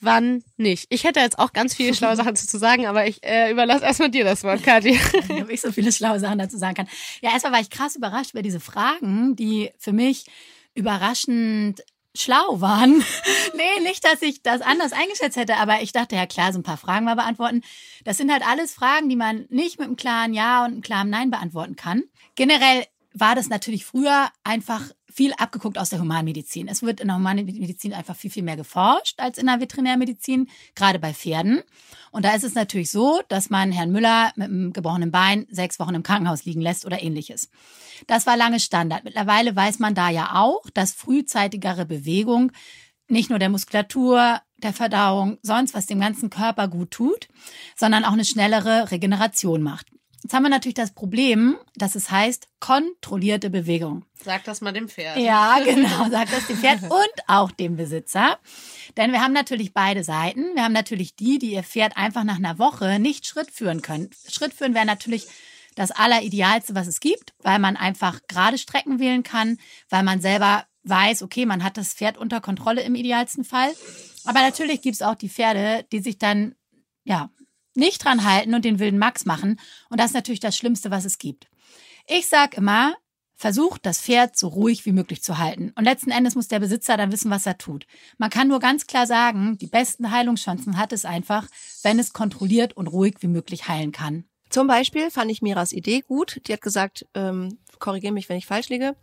[0.00, 0.86] wann nicht.
[0.90, 4.10] Ich hätte jetzt auch ganz viele schlaue Sachen zu sagen, aber ich äh, überlasse erstmal
[4.10, 4.98] dir das Wort, Kathi.
[5.40, 6.88] Ob ich so viele schlaue Sachen dazu sagen kann.
[7.20, 10.26] Ja, erstmal war ich krass überrascht über diese Fragen, die für mich
[10.74, 11.82] überraschend
[12.16, 13.04] schlau waren.
[13.54, 16.64] nee, nicht, dass ich das anders eingeschätzt hätte, aber ich dachte, ja klar, so ein
[16.64, 17.62] paar Fragen mal beantworten.
[18.04, 21.10] Das sind halt alles Fragen, die man nicht mit einem klaren Ja und einem klaren
[21.10, 22.02] Nein beantworten kann.
[22.34, 26.68] Generell war das natürlich früher einfach viel abgeguckt aus der Humanmedizin.
[26.68, 31.00] Es wird in der Humanmedizin einfach viel, viel mehr geforscht als in der Veterinärmedizin, gerade
[31.00, 31.64] bei Pferden.
[32.12, 35.80] Und da ist es natürlich so, dass man Herrn Müller mit einem gebrochenen Bein sechs
[35.80, 37.50] Wochen im Krankenhaus liegen lässt oder ähnliches.
[38.06, 39.02] Das war lange Standard.
[39.02, 42.52] Mittlerweile weiß man da ja auch, dass frühzeitigere Bewegung
[43.08, 47.26] nicht nur der Muskulatur, der Verdauung, sonst was dem ganzen Körper gut tut,
[47.74, 49.88] sondern auch eine schnellere Regeneration macht.
[50.22, 54.04] Jetzt haben wir natürlich das Problem, dass es heißt kontrollierte Bewegung.
[54.24, 55.16] Sag das mal dem Pferd.
[55.18, 58.38] Ja, genau, sag das dem Pferd und auch dem Besitzer.
[58.96, 60.54] Denn wir haben natürlich beide Seiten.
[60.54, 64.10] Wir haben natürlich die, die ihr Pferd einfach nach einer Woche nicht Schritt führen können.
[64.28, 65.28] Schritt führen wäre natürlich
[65.76, 70.64] das Alleridealste, was es gibt, weil man einfach gerade Strecken wählen kann, weil man selber
[70.82, 73.70] weiß, okay, man hat das Pferd unter Kontrolle im idealsten Fall.
[74.24, 76.56] Aber natürlich gibt es auch die Pferde, die sich dann
[77.04, 77.30] ja
[77.78, 79.58] nicht dran halten und den wilden Max machen.
[79.88, 81.48] Und das ist natürlich das Schlimmste, was es gibt.
[82.06, 82.94] Ich sag immer,
[83.38, 85.72] versucht das Pferd so ruhig wie möglich zu halten.
[85.76, 87.86] Und letzten Endes muss der Besitzer dann wissen, was er tut.
[88.18, 91.46] Man kann nur ganz klar sagen, die besten Heilungschancen hat es einfach,
[91.82, 94.24] wenn es kontrolliert und ruhig wie möglich heilen kann.
[94.50, 96.40] Zum Beispiel fand ich Miras Idee gut.
[96.46, 98.96] Die hat gesagt, ähm, korrigiere mich, wenn ich falsch liege,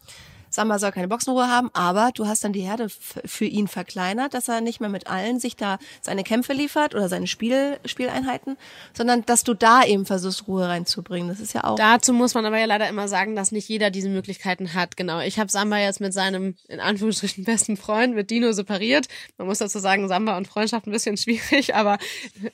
[0.56, 4.48] Samba soll keine Boxenruhe haben, aber du hast dann die Herde für ihn verkleinert, dass
[4.48, 8.58] er nicht mehr mit allen sich da seine Kämpfe liefert oder seine Spiel, Spieleinheiten,
[8.94, 11.28] sondern dass du da eben versuchst, Ruhe reinzubringen.
[11.28, 11.76] Das ist ja auch.
[11.76, 14.98] Dazu muss man aber ja leider immer sagen, dass nicht jeder diese Möglichkeiten hat.
[14.98, 15.20] Genau.
[15.20, 19.08] Ich habe Samba jetzt mit seinem, in Anführungsstrichen, besten Freund, mit Dino separiert.
[19.38, 21.98] Man muss dazu sagen, Samba und Freundschaft ein bisschen schwierig, aber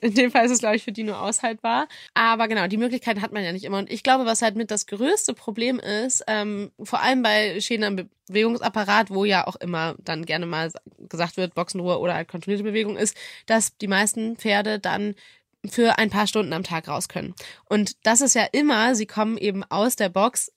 [0.01, 1.87] in dem Fall ist es, glaube ich, für Dino aushaltbar.
[2.15, 3.77] Aber genau, die Möglichkeiten hat man ja nicht immer.
[3.77, 7.90] Und ich glaube, was halt mit das größte Problem ist, ähm, vor allem bei Schäden
[7.99, 12.63] am Bewegungsapparat, wo ja auch immer dann gerne mal gesagt wird, Boxenruhe oder halt kontrollierte
[12.63, 15.15] Bewegung ist, dass die meisten Pferde dann
[15.65, 17.35] für ein paar Stunden am Tag raus können.
[17.65, 20.51] Und das ist ja immer, sie kommen eben aus der Box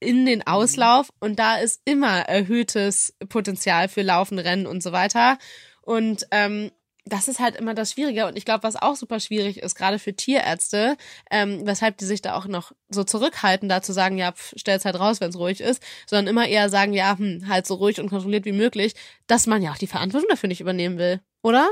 [0.00, 5.38] in den Auslauf und da ist immer erhöhtes Potenzial für Laufen, Rennen und so weiter.
[5.82, 6.70] Und ähm,
[7.12, 8.26] das ist halt immer das Schwierige.
[8.26, 10.96] Und ich glaube, was auch super schwierig ist, gerade für Tierärzte,
[11.30, 14.84] ähm, weshalb die sich da auch noch so zurückhalten, da zu sagen, ja, pf, stell's
[14.84, 18.00] halt raus, wenn es ruhig ist, sondern immer eher sagen, ja, hm, halt so ruhig
[18.00, 18.94] und kontrolliert wie möglich,
[19.26, 21.68] dass man ja auch die Verantwortung dafür nicht übernehmen will, oder?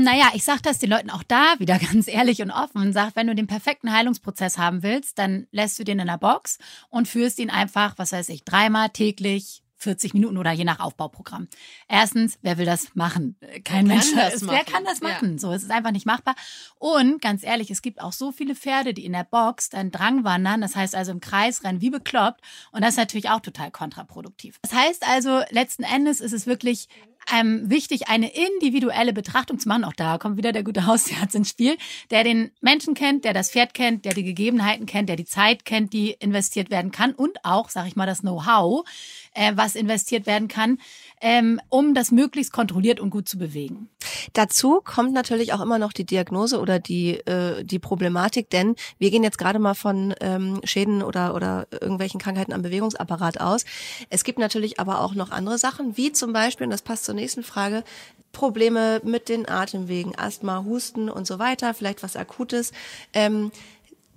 [0.00, 3.16] Naja, ich sag das den Leuten auch da wieder ganz ehrlich und offen und sag,
[3.16, 7.08] wenn du den perfekten Heilungsprozess haben willst, dann lässt du den in der Box und
[7.08, 11.48] führst ihn einfach, was weiß ich, dreimal täglich 40 Minuten oder je nach Aufbauprogramm.
[11.88, 13.36] Erstens, wer will das machen?
[13.64, 14.14] Kein wer Mensch.
[14.14, 15.32] Das wer kann das machen?
[15.32, 15.38] Ja.
[15.38, 16.34] So, es ist einfach nicht machbar.
[16.78, 20.24] Und ganz ehrlich, es gibt auch so viele Pferde, die in der Box dann Drang
[20.24, 20.60] wandern.
[20.60, 22.40] Das heißt also im Kreis rennen wie bekloppt.
[22.72, 24.58] Und das ist natürlich auch total kontraproduktiv.
[24.62, 26.88] Das heißt also, letzten Endes ist es wirklich
[27.34, 29.84] ähm, wichtig, eine individuelle Betrachtung zu machen.
[29.84, 31.76] Auch da kommt wieder der gute Hausarzt ins Spiel,
[32.10, 35.64] der den Menschen kennt, der das Pferd kennt, der die Gegebenheiten kennt, der die Zeit
[35.64, 38.86] kennt, die investiert werden kann und auch, sag ich mal, das Know-how,
[39.34, 40.78] äh, was investiert werden kann,
[41.20, 43.88] ähm, um das möglichst kontrolliert und gut zu bewegen.
[44.32, 49.10] Dazu kommt natürlich auch immer noch die Diagnose oder die äh, die Problematik, denn wir
[49.10, 53.64] gehen jetzt gerade mal von ähm, Schäden oder oder irgendwelchen Krankheiten am Bewegungsapparat aus.
[54.10, 57.14] Es gibt natürlich aber auch noch andere Sachen, wie zum Beispiel, und das passt zur
[57.14, 57.84] nächsten Frage,
[58.32, 62.72] Probleme mit den Atemwegen, Asthma, Husten und so weiter, vielleicht was Akutes.
[63.12, 63.50] Ähm,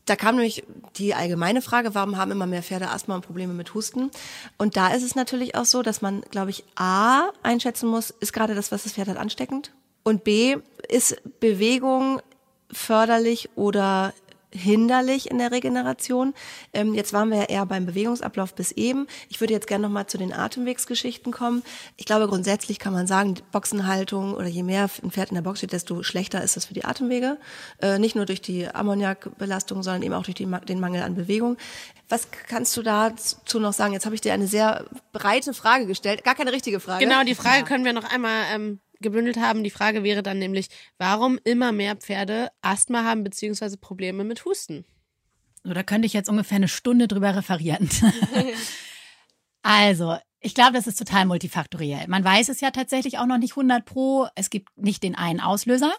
[0.05, 0.63] da kam nämlich
[0.97, 4.11] die allgemeine Frage, warum haben immer mehr Pferde Asthma und Probleme mit Husten?
[4.57, 8.33] Und da ist es natürlich auch so, dass man, glaube ich, A einschätzen muss, ist
[8.33, 9.71] gerade das, was das Pferd hat, ansteckend?
[10.03, 12.21] Und B, ist Bewegung
[12.71, 14.13] förderlich oder
[14.53, 16.33] hinderlich in der Regeneration.
[16.73, 19.07] Ähm, jetzt waren wir ja eher beim Bewegungsablauf bis eben.
[19.29, 21.63] Ich würde jetzt gerne nochmal zu den Atemwegsgeschichten kommen.
[21.97, 25.59] Ich glaube, grundsätzlich kann man sagen, Boxenhaltung oder je mehr ein Pferd in der Box
[25.59, 27.37] steht, desto schlechter ist das für die Atemwege.
[27.81, 31.57] Äh, nicht nur durch die Ammoniakbelastung, sondern eben auch durch die, den Mangel an Bewegung.
[32.09, 33.93] Was kannst du dazu noch sagen?
[33.93, 36.25] Jetzt habe ich dir eine sehr breite Frage gestellt.
[36.25, 37.05] Gar keine richtige Frage.
[37.05, 37.65] Genau, die Frage ja.
[37.65, 39.63] können wir noch einmal ähm, gebündelt haben.
[39.63, 44.85] Die Frage wäre dann nämlich, warum immer mehr Pferde Asthma haben beziehungsweise Probleme mit Husten?
[45.63, 47.89] So, da könnte ich jetzt ungefähr eine Stunde drüber referieren.
[49.61, 52.07] also, ich glaube, das ist total multifaktoriell.
[52.07, 54.27] Man weiß es ja tatsächlich auch noch nicht 100 pro.
[54.35, 55.93] Es gibt nicht den einen Auslöser.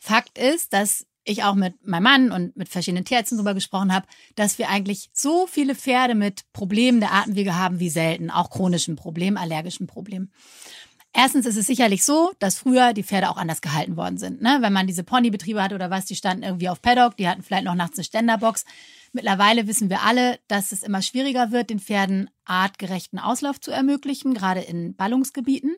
[0.00, 4.06] Fakt ist, dass ich auch mit meinem Mann und mit verschiedenen Tierärzten darüber gesprochen habe,
[4.34, 8.96] dass wir eigentlich so viele Pferde mit Problemen der Atemwege haben wie selten, auch chronischen
[8.96, 10.32] Problemen, allergischen Problemen.
[11.14, 14.40] Erstens ist es sicherlich so, dass früher die Pferde auch anders gehalten worden sind.
[14.40, 14.58] Ne?
[14.60, 17.64] Wenn man diese Ponybetriebe hatte oder was, die standen irgendwie auf Paddock, die hatten vielleicht
[17.64, 18.64] noch nachts eine Ständerbox.
[19.12, 24.32] Mittlerweile wissen wir alle, dass es immer schwieriger wird, den Pferden artgerechten Auslauf zu ermöglichen,
[24.32, 25.76] gerade in Ballungsgebieten.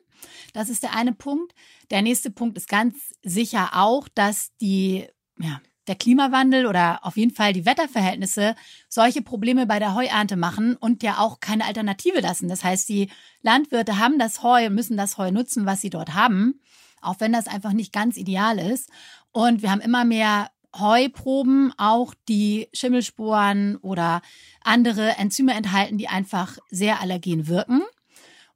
[0.53, 1.53] Das ist der eine Punkt.
[1.91, 5.05] Der nächste Punkt ist ganz sicher auch, dass die
[5.37, 8.55] ja, der Klimawandel oder auf jeden Fall die Wetterverhältnisse
[8.89, 12.47] solche Probleme bei der Heuernte machen und ja auch keine Alternative lassen.
[12.47, 13.09] Das heißt, die
[13.41, 16.59] Landwirte haben das Heu, müssen das Heu nutzen, was sie dort haben,
[17.01, 18.89] auch wenn das einfach nicht ganz ideal ist.
[19.31, 24.21] Und wir haben immer mehr Heuproben, auch die Schimmelsporen oder
[24.61, 27.81] andere Enzyme enthalten, die einfach sehr allergen wirken.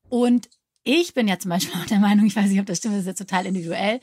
[0.10, 0.50] Und
[0.84, 3.02] ich bin ja zum Beispiel auch der Meinung, ich weiß nicht, ob das stimmt, das
[3.02, 4.02] ist jetzt total individuell,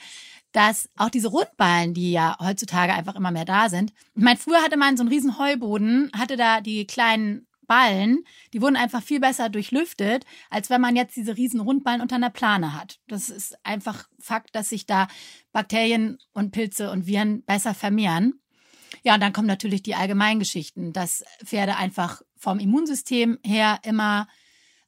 [0.53, 3.93] dass auch diese Rundballen, die ja heutzutage einfach immer mehr da sind.
[4.15, 8.63] Ich meine, früher hatte man so einen riesen Heuboden, hatte da die kleinen Ballen, die
[8.63, 12.75] wurden einfach viel besser durchlüftet, als wenn man jetzt diese riesen Rundballen unter einer Plane
[12.75, 13.01] hat.
[13.09, 15.09] Das ist einfach Fakt, dass sich da
[15.53, 18.41] Bakterien und Pilze und Viren besser vermehren.
[19.03, 24.27] Ja, und dann kommen natürlich die Allgemeingeschichten, dass Pferde einfach vom Immunsystem her immer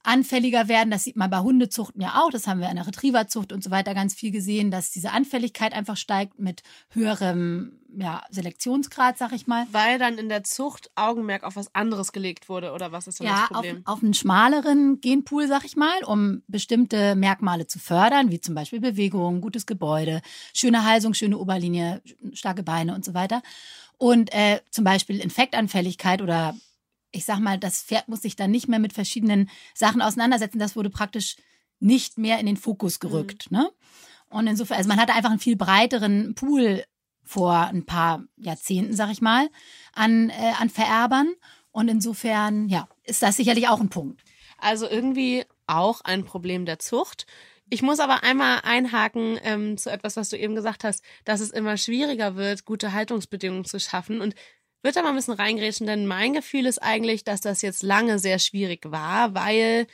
[0.03, 0.91] anfälliger werden.
[0.91, 2.31] Das sieht man bei Hundezuchten ja auch.
[2.31, 5.73] Das haben wir in der Retrieverzucht und so weiter ganz viel gesehen, dass diese Anfälligkeit
[5.73, 9.65] einfach steigt mit höherem ja, Selektionsgrad, sag ich mal.
[9.71, 13.27] Weil dann in der Zucht Augenmerk auf was anderes gelegt wurde oder was ist dann
[13.27, 13.81] ja, das Problem?
[13.85, 18.55] Auf, auf einen schmaleren Genpool, sag ich mal, um bestimmte Merkmale zu fördern, wie zum
[18.55, 20.21] Beispiel Bewegung, gutes Gebäude,
[20.53, 22.01] schöne Halsung, schöne Oberlinie,
[22.33, 23.41] starke Beine und so weiter.
[23.97, 26.55] Und äh, zum Beispiel Infektanfälligkeit oder
[27.11, 30.59] ich sag mal, das Pferd muss sich dann nicht mehr mit verschiedenen Sachen auseinandersetzen.
[30.59, 31.37] Das wurde praktisch
[31.79, 33.51] nicht mehr in den Fokus gerückt.
[33.51, 33.57] Mhm.
[33.57, 33.71] Ne?
[34.29, 36.83] Und insofern, also man hatte einfach einen viel breiteren Pool
[37.23, 39.49] vor ein paar Jahrzehnten, sag ich mal,
[39.93, 41.33] an, äh, an Vererbern.
[41.71, 44.23] Und insofern, ja, ist das sicherlich auch ein Punkt.
[44.57, 47.25] Also irgendwie auch ein Problem der Zucht.
[47.69, 51.51] Ich muss aber einmal einhaken ähm, zu etwas, was du eben gesagt hast, dass es
[51.51, 54.21] immer schwieriger wird, gute Haltungsbedingungen zu schaffen.
[54.21, 54.33] Und
[54.81, 58.19] wird da mal ein bisschen reingrätschen, denn mein Gefühl ist eigentlich, dass das jetzt lange
[58.19, 59.87] sehr schwierig war, weil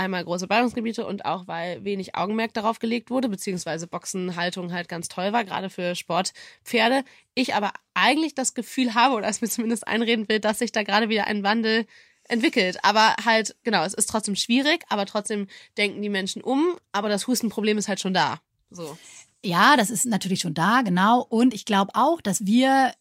[0.00, 5.08] einmal große Ballungsgebiete und auch weil wenig Augenmerk darauf gelegt wurde, beziehungsweise Boxenhaltung halt ganz
[5.08, 7.04] toll war, gerade für Sportpferde.
[7.34, 10.82] Ich aber eigentlich das Gefühl habe, oder es mir zumindest einreden will, dass sich da
[10.82, 11.86] gerade wieder ein Wandel
[12.24, 12.78] entwickelt.
[12.82, 17.26] Aber halt, genau, es ist trotzdem schwierig, aber trotzdem denken die Menschen um, aber das
[17.26, 18.40] Hustenproblem ist halt schon da.
[18.70, 18.96] So.
[19.44, 21.20] Ja, das ist natürlich schon da, genau.
[21.28, 22.92] Und ich glaube auch, dass wir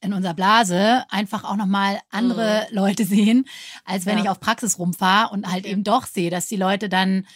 [0.00, 2.76] in unserer Blase einfach auch nochmal andere mhm.
[2.76, 3.46] Leute sehen,
[3.84, 4.24] als wenn ja.
[4.24, 5.72] ich auf Praxis rumfahre und halt okay.
[5.72, 7.26] eben doch sehe, dass die Leute dann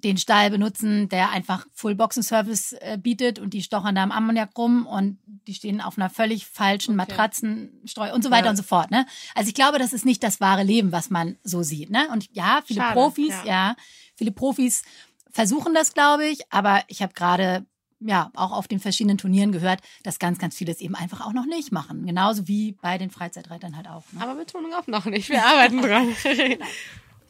[0.00, 4.12] den Stall benutzen, der einfach Full Boxen Service äh, bietet und die stochern da am
[4.12, 7.10] Ammoniak rum und die stehen auf einer völlig falschen okay.
[7.10, 8.50] Matratzenstreu und so weiter ja.
[8.50, 8.90] und so fort.
[8.90, 9.06] Ne?
[9.34, 11.90] Also ich glaube, das ist nicht das wahre Leben, was man so sieht.
[11.90, 12.08] Ne?
[12.12, 13.46] Und ja, viele Schade, Profis, ja.
[13.46, 13.76] ja,
[14.16, 14.82] viele Profis
[15.30, 17.66] versuchen das, glaube ich, aber ich habe gerade
[18.00, 21.32] ja auch auf den verschiedenen Turnieren gehört, dass ganz, ganz viele es eben einfach auch
[21.32, 22.06] noch nicht machen.
[22.06, 24.04] Genauso wie bei den Freizeitreitern halt auch.
[24.12, 24.22] Ne?
[24.22, 25.28] Aber Betonung auf noch nicht.
[25.28, 26.08] Wir arbeiten dran.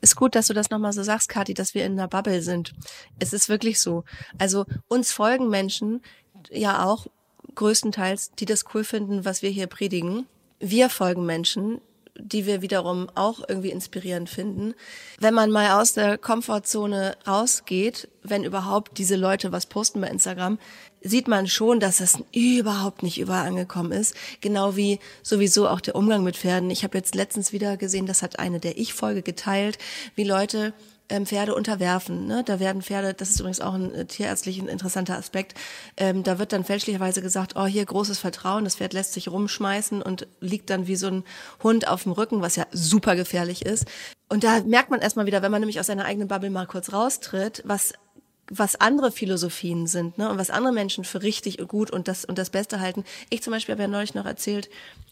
[0.01, 2.73] Ist gut, dass du das nochmal so sagst, Kathi, dass wir in einer Bubble sind.
[3.19, 4.05] Es ist wirklich so.
[4.39, 6.01] Also uns folgen Menschen
[6.51, 7.07] ja auch
[7.55, 10.27] größtenteils, die das cool finden, was wir hier predigen.
[10.59, 11.81] Wir folgen Menschen,
[12.23, 14.75] die wir wiederum auch irgendwie inspirierend finden.
[15.19, 20.59] Wenn man mal aus der Komfortzone rausgeht, wenn überhaupt diese Leute was posten bei Instagram,
[21.03, 24.15] sieht man schon, dass das überhaupt nicht überall angekommen ist.
[24.41, 26.71] Genau wie sowieso auch der Umgang mit Pferden.
[26.71, 29.79] Ich habe jetzt letztens wieder gesehen, das hat eine der Ich-Folge geteilt,
[30.15, 30.75] wie Leute
[31.11, 32.27] ähm, Pferde unterwerfen.
[32.27, 32.43] Ne?
[32.45, 35.55] Da werden Pferde, das ist übrigens auch ein äh, tierärztlich interessanter Aspekt,
[35.97, 40.03] ähm, da wird dann fälschlicherweise gesagt, oh, hier großes Vertrauen, das Pferd lässt sich rumschmeißen
[40.03, 41.25] und liegt dann wie so ein
[41.63, 43.87] Hund auf dem Rücken, was ja super gefährlich ist.
[44.29, 46.93] Und da merkt man erstmal wieder, wenn man nämlich aus seiner eigenen Bubble mal kurz
[46.93, 47.93] raustritt, was
[48.53, 52.37] was andere Philosophien sind, ne, und was andere Menschen für richtig gut und das und
[52.37, 53.05] das Beste halten.
[53.31, 54.69] Ich zum Beispiel habe ja neulich noch erzählt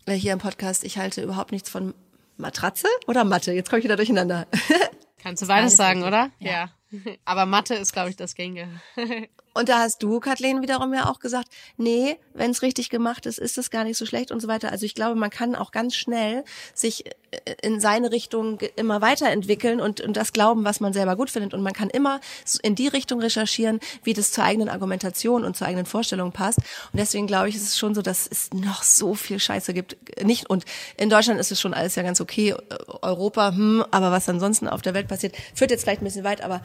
[0.06, 1.94] äh, hier im Podcast, ich halte überhaupt nichts von
[2.36, 3.52] Matratze oder Matte.
[3.52, 4.46] Jetzt komme ich wieder durcheinander.
[5.22, 6.30] Kannst du beides sagen, oder?
[6.38, 6.50] ja.
[6.50, 6.70] ja.
[7.24, 8.80] Aber Mathe ist, glaube ich, das Gänge.
[9.54, 13.38] und da hast du, Kathleen, wiederum ja auch gesagt, nee, wenn es richtig gemacht ist,
[13.38, 14.70] ist es gar nicht so schlecht und so weiter.
[14.70, 19.80] Also ich glaube, man kann auch ganz schnell sich äh, in seine Richtung immer weiterentwickeln
[19.80, 21.54] und, und das glauben, was man selber gut findet.
[21.54, 22.20] Und man kann immer
[22.62, 26.58] in die Richtung recherchieren, wie das zur eigenen Argumentation und zur eigenen Vorstellung passt.
[26.92, 29.96] Und deswegen glaube ich, ist es schon so, dass es noch so viel Scheiße gibt.
[30.22, 30.64] Nicht, und
[30.96, 32.54] in Deutschland ist es schon alles ja ganz okay.
[33.02, 36.42] Europa, hm, aber was ansonsten auf der Welt passiert, führt jetzt vielleicht ein bisschen weit,
[36.42, 36.62] aber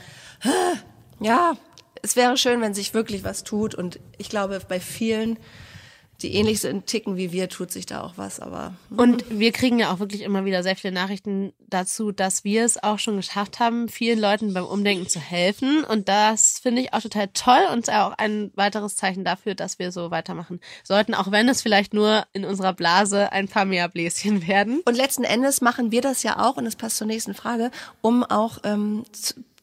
[1.20, 1.56] ja,
[2.04, 3.74] es wäre schön, wenn sich wirklich was tut.
[3.74, 5.40] Und ich glaube, bei vielen,
[6.22, 8.42] die ähnlich sind, ticken wie wir, tut sich da auch was.
[8.42, 9.00] Aber hm.
[9.00, 12.82] und wir kriegen ja auch wirklich immer wieder sehr viele Nachrichten dazu, dass wir es
[12.84, 15.86] auch schon geschafft haben, vielen Leuten beim Umdenken zu helfen.
[15.86, 19.94] Und das finde ich auch total toll und auch ein weiteres Zeichen dafür, dass wir
[19.94, 24.46] so weitermachen sollten, auch wenn es vielleicht nur in unserer Blase ein paar mehr Bläschen
[24.48, 24.82] werden.
[24.84, 28.26] Und letzten Endes machen wir das ja auch, und das passt zur nächsten Frage, um
[28.26, 29.06] auch ähm,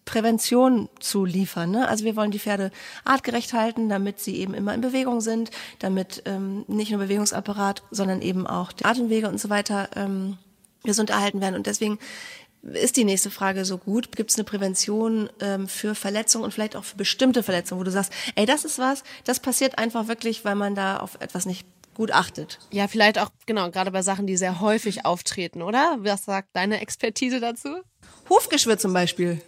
[0.05, 1.71] Prävention zu liefern.
[1.71, 1.89] Ne?
[1.89, 2.71] Also wir wollen die Pferde
[3.05, 8.23] artgerecht halten, damit sie eben immer in Bewegung sind, damit ähm, nicht nur Bewegungsapparat, sondern
[8.23, 10.39] eben auch die Atemwege und so weiter ähm,
[10.83, 11.55] gesund erhalten werden.
[11.55, 11.99] Und deswegen
[12.63, 14.17] ist die nächste Frage so gut?
[14.17, 17.91] Gibt es eine Prävention ähm, für Verletzungen und vielleicht auch für bestimmte Verletzungen, wo du
[17.91, 21.67] sagst, ey, das ist was, das passiert einfach wirklich, weil man da auf etwas nicht
[21.95, 22.59] gut achtet.
[22.71, 25.99] Ja, vielleicht auch, genau, gerade bei Sachen, die sehr häufig auftreten, oder?
[26.01, 27.69] Was sagt deine Expertise dazu?
[28.29, 29.41] Hufgeschwür zum Beispiel.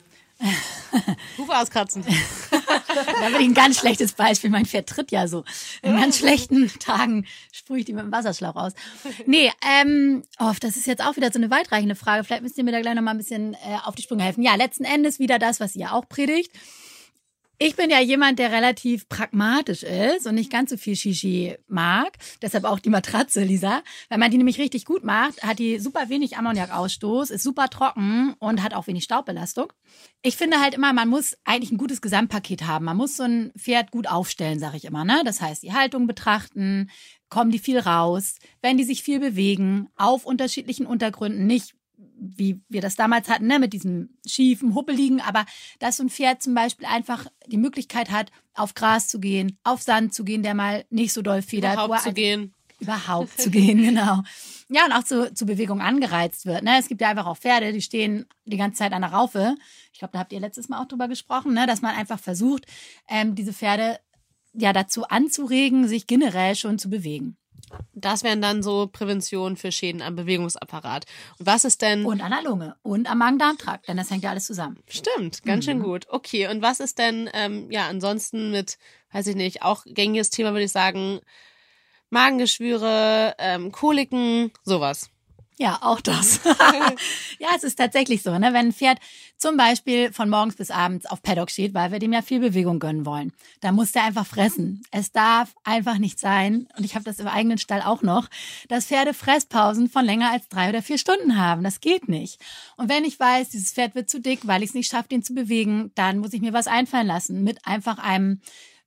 [1.39, 2.05] Hufe auskratzen.
[2.51, 4.51] da bin ich ein ganz schlechtes Beispiel.
[4.51, 5.45] Mein Pferd tritt ja so.
[5.83, 8.73] In ganz schlechten Tagen sprühe ich die mit dem Wasserschlauch aus.
[9.27, 9.51] Nee,
[9.81, 12.25] ähm, oh, das ist jetzt auch wieder so eine weitreichende Frage.
[12.25, 14.43] Vielleicht müsst ihr mir da gleich noch mal ein bisschen äh, auf die Sprünge helfen.
[14.43, 16.51] Ja, letzten Endes wieder das, was ihr auch predigt.
[17.65, 22.19] Ich bin ja jemand, der relativ pragmatisch ist und nicht ganz so viel Shishi mag.
[22.43, 23.85] Deshalb auch die Matratze, Lisa.
[24.09, 28.35] Wenn man die nämlich richtig gut macht, hat die super wenig Ammoniakausstoß, ist super trocken
[28.41, 29.73] und hat auch wenig Staubbelastung.
[30.23, 32.85] Ich finde halt immer, man muss eigentlich ein gutes Gesamtpaket haben.
[32.85, 35.05] Man muss so ein Pferd gut aufstellen, sage ich immer.
[35.05, 35.23] Ne?
[35.25, 36.91] Das heißt, die Haltung betrachten,
[37.29, 41.77] kommen die viel raus, wenn die sich viel bewegen, auf unterschiedlichen Untergründen, nicht
[42.23, 45.45] wie wir das damals hatten, ne, mit diesem schiefen, huppeligen, aber
[45.81, 49.83] dass so ein Pferd zum Beispiel einfach die Möglichkeit hat, auf Gras zu gehen, auf
[49.83, 51.75] Sand zu gehen, der mal nicht so doll federt.
[51.75, 52.55] Überhaupt zu gehen.
[52.79, 54.23] Überhaupt zu gehen, genau.
[54.69, 56.63] Ja, und auch zu, zu Bewegung angereizt wird.
[56.63, 56.79] Ne?
[56.79, 59.57] Es gibt ja einfach auch Pferde, die stehen die ganze Zeit an der Raufe.
[59.93, 61.67] Ich glaube, da habt ihr letztes Mal auch drüber gesprochen, ne?
[61.67, 62.67] dass man einfach versucht,
[63.09, 63.99] ähm, diese Pferde
[64.55, 67.37] ja dazu anzuregen, sich generell schon zu bewegen.
[67.95, 71.07] Das wären dann so Prävention für Schäden am Bewegungsapparat.
[71.39, 72.05] Und was ist denn.
[72.05, 74.79] Und an der Lunge und am Magen-Darm-Trakt, denn das hängt ja alles zusammen.
[74.89, 76.07] Stimmt, ganz schön gut.
[76.09, 78.79] Okay, und was ist denn, ähm, ja, ansonsten mit,
[79.13, 81.21] weiß ich nicht, auch gängiges Thema, würde ich sagen,
[82.11, 85.12] Magengeschwüre, ähm, Koliken, sowas.
[85.63, 86.41] Ja, auch das.
[87.39, 88.49] ja, es ist tatsächlich so, ne?
[88.53, 88.99] Wenn ein Pferd
[89.37, 92.81] zum Beispiel von morgens bis abends auf Paddock steht, weil wir dem ja viel Bewegung
[92.81, 94.83] gönnen wollen, dann muss der einfach fressen.
[94.91, 98.29] Es darf einfach nicht sein, und ich habe das im eigenen Stall auch noch,
[98.67, 101.63] dass Pferde Fresspausen von länger als drei oder vier Stunden haben.
[101.63, 102.41] Das geht nicht.
[102.77, 105.23] Und wenn ich weiß, dieses Pferd wird zu dick, weil ich es nicht schaffe, den
[105.23, 108.41] zu bewegen, dann muss ich mir was einfallen lassen mit einfach einem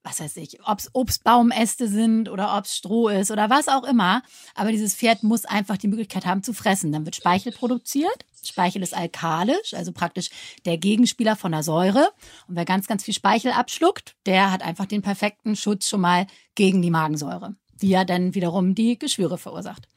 [0.06, 3.82] was weiß ich, ob es Obstbaumäste sind oder ob es Stroh ist oder was auch
[3.82, 4.22] immer.
[4.54, 6.92] Aber dieses Pferd muss einfach die Möglichkeit haben zu fressen.
[6.92, 8.24] Dann wird Speichel produziert.
[8.44, 10.30] Speichel ist alkalisch, also praktisch
[10.64, 12.10] der Gegenspieler von der Säure.
[12.46, 16.28] Und wer ganz, ganz viel Speichel abschluckt, der hat einfach den perfekten Schutz schon mal
[16.54, 19.88] gegen die Magensäure, die ja dann wiederum die Geschwüre verursacht.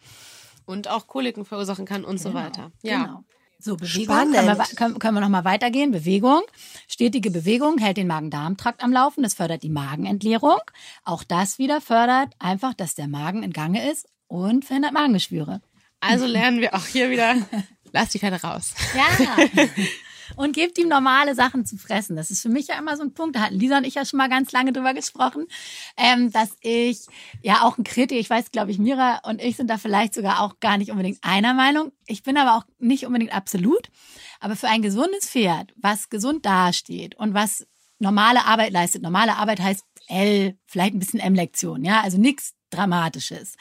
[0.65, 2.71] Und auch Koliken verursachen kann und genau, so weiter.
[2.81, 3.03] Ja.
[3.05, 3.23] Genau.
[3.61, 4.15] So, Bewegung.
[4.15, 4.35] Spannend.
[4.35, 5.91] Können wir, können, können wir nochmal weitergehen?
[5.91, 6.41] Bewegung.
[6.87, 9.21] Stetige Bewegung hält den Magen-Darm-Trakt am Laufen.
[9.21, 10.59] Das fördert die Magenentleerung.
[11.03, 15.61] Auch das wieder fördert einfach, dass der Magen in Gange ist und verhindert Magengeschwüre.
[15.99, 17.35] Also lernen wir auch hier wieder,
[17.91, 18.73] lass die Pferde raus.
[18.95, 19.45] Ja.
[20.35, 22.15] und gebt ihm normale Sachen zu fressen.
[22.15, 23.35] Das ist für mich ja immer so ein Punkt.
[23.35, 25.47] Da hatten Lisa und ich ja schon mal ganz lange drüber gesprochen,
[25.97, 27.05] ähm, dass ich
[27.41, 30.41] ja auch ein Kritiker, ich weiß, glaube ich, Mira und ich sind da vielleicht sogar
[30.41, 31.91] auch gar nicht unbedingt einer Meinung.
[32.07, 33.89] Ich bin aber auch nicht unbedingt absolut.
[34.39, 37.67] Aber für ein gesundes Pferd, was gesund dasteht und was
[37.99, 43.55] normale Arbeit leistet, normale Arbeit heißt L, vielleicht ein bisschen M-Lektion, ja, also nichts Dramatisches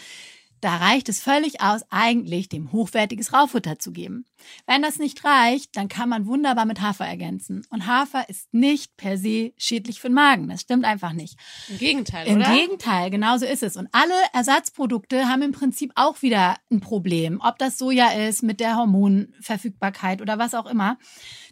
[0.60, 4.24] da reicht es völlig aus, eigentlich dem hochwertiges Raufutter zu geben.
[4.66, 7.66] Wenn das nicht reicht, dann kann man wunderbar mit Hafer ergänzen.
[7.70, 10.48] Und Hafer ist nicht per se schädlich für den Magen.
[10.48, 11.38] Das stimmt einfach nicht.
[11.68, 12.46] Im Gegenteil, Im oder?
[12.46, 13.76] Im Gegenteil, genauso ist es.
[13.76, 17.40] Und alle Ersatzprodukte haben im Prinzip auch wieder ein Problem.
[17.42, 20.98] Ob das Soja ist mit der Hormonverfügbarkeit oder was auch immer.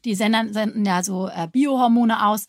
[0.04, 2.46] Die senden, senden ja so äh, Biohormone aus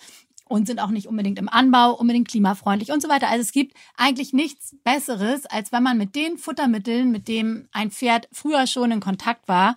[0.47, 3.29] und sind auch nicht unbedingt im Anbau, unbedingt klimafreundlich und so weiter.
[3.29, 7.91] Also es gibt eigentlich nichts Besseres, als wenn man mit den Futtermitteln, mit dem ein
[7.91, 9.75] Pferd früher schon in Kontakt war,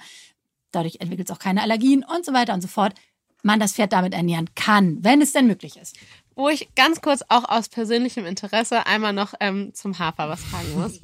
[0.72, 2.94] dadurch entwickelt es auch keine Allergien und so weiter und so fort,
[3.42, 5.96] man das Pferd damit ernähren kann, wenn es denn möglich ist.
[6.34, 10.74] Wo ich ganz kurz auch aus persönlichem Interesse einmal noch ähm, zum Hafer was fragen
[10.74, 11.00] muss.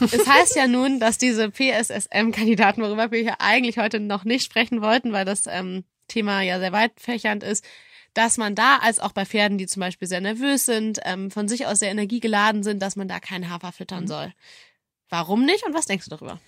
[0.00, 4.80] es heißt ja nun, dass diese PSSM-Kandidaten, worüber wir hier eigentlich heute noch nicht sprechen
[4.80, 7.64] wollten, weil das ähm, Thema ja sehr weitfächernd ist,
[8.16, 11.48] dass man da, als auch bei Pferden, die zum Beispiel sehr nervös sind, ähm, von
[11.48, 14.08] sich aus sehr energiegeladen sind, dass man da keinen Hafer füttern mhm.
[14.08, 14.32] soll.
[15.10, 16.40] Warum nicht und was denkst du darüber?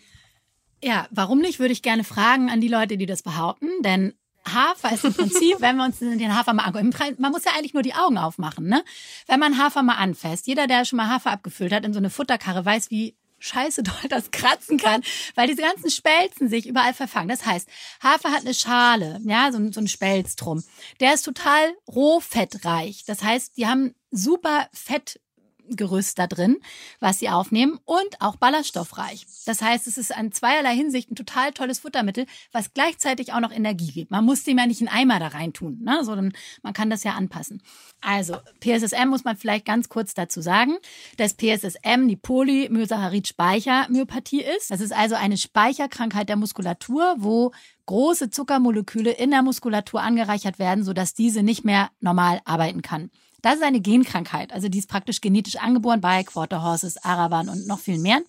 [0.83, 4.14] Ja, warum nicht, würde ich gerne fragen an die Leute, die das behaupten, denn
[4.46, 7.74] Hafer ist im Prinzip, wenn wir uns den Hafer mal angucken, man muss ja eigentlich
[7.74, 8.83] nur die Augen aufmachen, ne?
[9.26, 12.11] Wenn man Hafer mal anfasst, jeder, der schon mal Hafer abgefüllt hat in so eine
[12.11, 15.03] Futterkarre, weiß, wie scheiße doll das kratzen kann,
[15.35, 17.29] weil diese ganzen Spelzen sich überall verfangen.
[17.29, 17.68] Das heißt,
[18.03, 20.64] Hafer hat eine Schale, ja, so, so ein Spelz drum.
[21.01, 23.05] Der ist total rohfettreich.
[23.07, 25.20] Das heißt, die haben super Fett
[25.70, 26.57] Gerüst da drin,
[27.00, 29.26] was sie aufnehmen und auch ballaststoffreich.
[29.46, 33.52] Das heißt, es ist an zweierlei Hinsicht ein total tolles Futtermittel, was gleichzeitig auch noch
[33.52, 34.11] Energie gibt.
[34.11, 36.04] Man muss dem ja nicht einen Eimer da rein tun, ne?
[36.04, 37.62] sondern man kann das ja anpassen.
[38.00, 40.76] Also, PSSM muss man vielleicht ganz kurz dazu sagen,
[41.16, 44.70] dass PSSM die Polymyosaccharid-Speichermyopathie ist.
[44.70, 47.52] Das ist also eine Speicherkrankheit der Muskulatur, wo
[47.87, 53.11] große Zuckermoleküle in der Muskulatur angereichert werden, sodass diese nicht mehr normal arbeiten kann.
[53.42, 57.66] Das ist eine Genkrankheit, also die ist praktisch genetisch angeboren bei Quarter Horses, Araban und
[57.66, 58.20] noch viel mehr.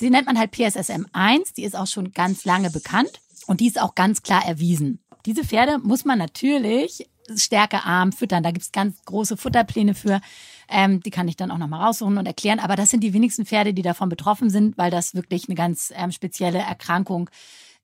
[0.00, 3.80] Die nennt man halt PSSM1, die ist auch schon ganz lange bekannt und die ist
[3.80, 5.00] auch ganz klar erwiesen.
[5.26, 8.42] Diese Pferde muss man natürlich stärkearm füttern.
[8.42, 10.20] Da gibt's ganz große Futterpläne für.
[10.68, 12.58] Ähm, die kann ich dann auch nochmal raussuchen und erklären.
[12.58, 15.92] Aber das sind die wenigsten Pferde, die davon betroffen sind, weil das wirklich eine ganz
[15.94, 17.30] ähm, spezielle Erkrankung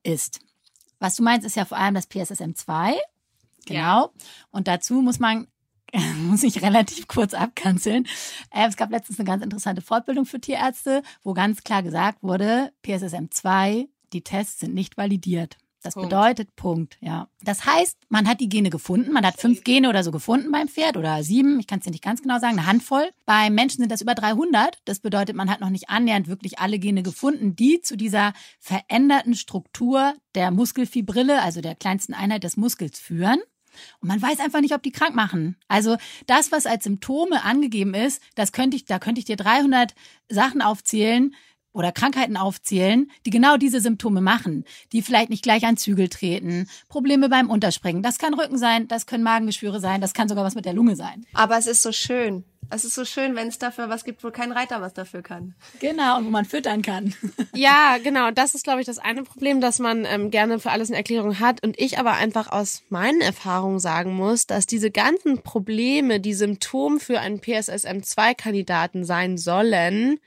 [0.02, 0.40] ist.
[0.98, 2.94] Was du meinst, ist ja vor allem das PSSM2.
[3.66, 3.78] Genau.
[3.78, 4.10] Ja.
[4.50, 5.46] Und dazu muss man
[6.28, 8.06] muss ich relativ kurz abkanzeln.
[8.50, 12.72] Äh, es gab letztens eine ganz interessante Fortbildung für Tierärzte, wo ganz klar gesagt wurde,
[12.82, 15.56] PSSM 2, die Tests sind nicht validiert.
[15.82, 16.10] Das Punkt.
[16.10, 17.28] bedeutet Punkt, ja.
[17.42, 20.66] Das heißt, man hat die Gene gefunden, man hat fünf Gene oder so gefunden beim
[20.66, 23.08] Pferd oder sieben, ich kann es dir nicht ganz genau sagen, eine Handvoll.
[23.26, 24.78] Beim Menschen sind das über 300.
[24.84, 29.34] Das bedeutet, man hat noch nicht annähernd wirklich alle Gene gefunden, die zu dieser veränderten
[29.34, 33.38] Struktur der Muskelfibrille, also der kleinsten Einheit des Muskels führen.
[34.00, 35.56] Und man weiß einfach nicht, ob die krank machen.
[35.68, 39.94] Also das, was als Symptome angegeben ist, das könnte ich, da könnte ich dir 300
[40.28, 41.34] Sachen aufzählen,
[41.78, 46.68] oder Krankheiten aufzählen, die genau diese Symptome machen, die vielleicht nicht gleich an Zügel treten,
[46.88, 48.02] Probleme beim Unterspringen.
[48.02, 50.96] Das kann Rücken sein, das können Magengeschwüre sein, das kann sogar was mit der Lunge
[50.96, 51.24] sein.
[51.34, 52.44] Aber es ist so schön.
[52.70, 55.54] Es ist so schön, wenn es dafür was gibt, wo kein Reiter was dafür kann.
[55.80, 57.14] Genau, und wo man füttern kann.
[57.54, 58.30] Ja, genau.
[58.30, 61.40] Das ist, glaube ich, das eine Problem, dass man ähm, gerne für alles eine Erklärung
[61.40, 61.62] hat.
[61.64, 67.00] Und ich aber einfach aus meinen Erfahrungen sagen muss, dass diese ganzen Probleme, die Symptom
[67.00, 70.20] für einen PSSM2-Kandidaten sein sollen,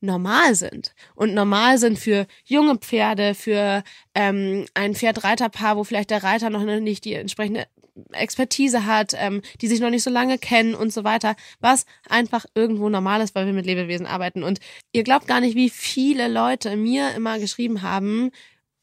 [0.00, 3.82] normal sind und normal sind für junge Pferde, für
[4.14, 7.66] ähm, ein Pferd-Reiter-Paar, wo vielleicht der Reiter noch nicht die entsprechende
[8.12, 12.46] Expertise hat, ähm, die sich noch nicht so lange kennen und so weiter, was einfach
[12.54, 14.42] irgendwo normal ist, weil wir mit Lebewesen arbeiten.
[14.42, 14.60] Und
[14.92, 18.30] ihr glaubt gar nicht, wie viele Leute mir immer geschrieben haben,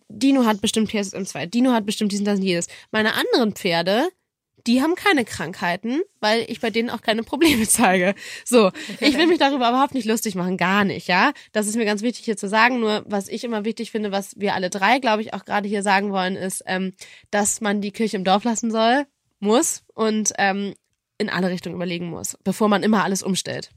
[0.07, 2.67] Dino hat bestimmt PSM2, Dino hat bestimmt diesen, das und jedes.
[2.91, 4.09] Meine anderen Pferde,
[4.67, 8.15] die haben keine Krankheiten, weil ich bei denen auch keine Probleme zeige.
[8.43, 11.33] So, ich will mich darüber überhaupt nicht lustig machen, gar nicht, ja.
[11.51, 12.79] Das ist mir ganz wichtig hier zu sagen.
[12.79, 15.83] Nur was ich immer wichtig finde, was wir alle drei, glaube ich, auch gerade hier
[15.83, 16.93] sagen wollen, ist, ähm,
[17.31, 19.05] dass man die Kirche im Dorf lassen soll,
[19.39, 20.73] muss und ähm,
[21.17, 23.69] in alle Richtungen überlegen muss, bevor man immer alles umstellt.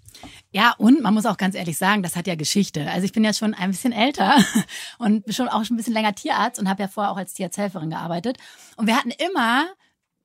[0.50, 2.90] Ja, und man muss auch ganz ehrlich sagen, das hat ja Geschichte.
[2.90, 4.34] Also ich bin ja schon ein bisschen älter
[4.98, 7.90] und schon auch schon ein bisschen länger Tierarzt und habe ja vorher auch als Tierarzthelferin
[7.90, 8.38] gearbeitet.
[8.76, 9.68] Und wir hatten immer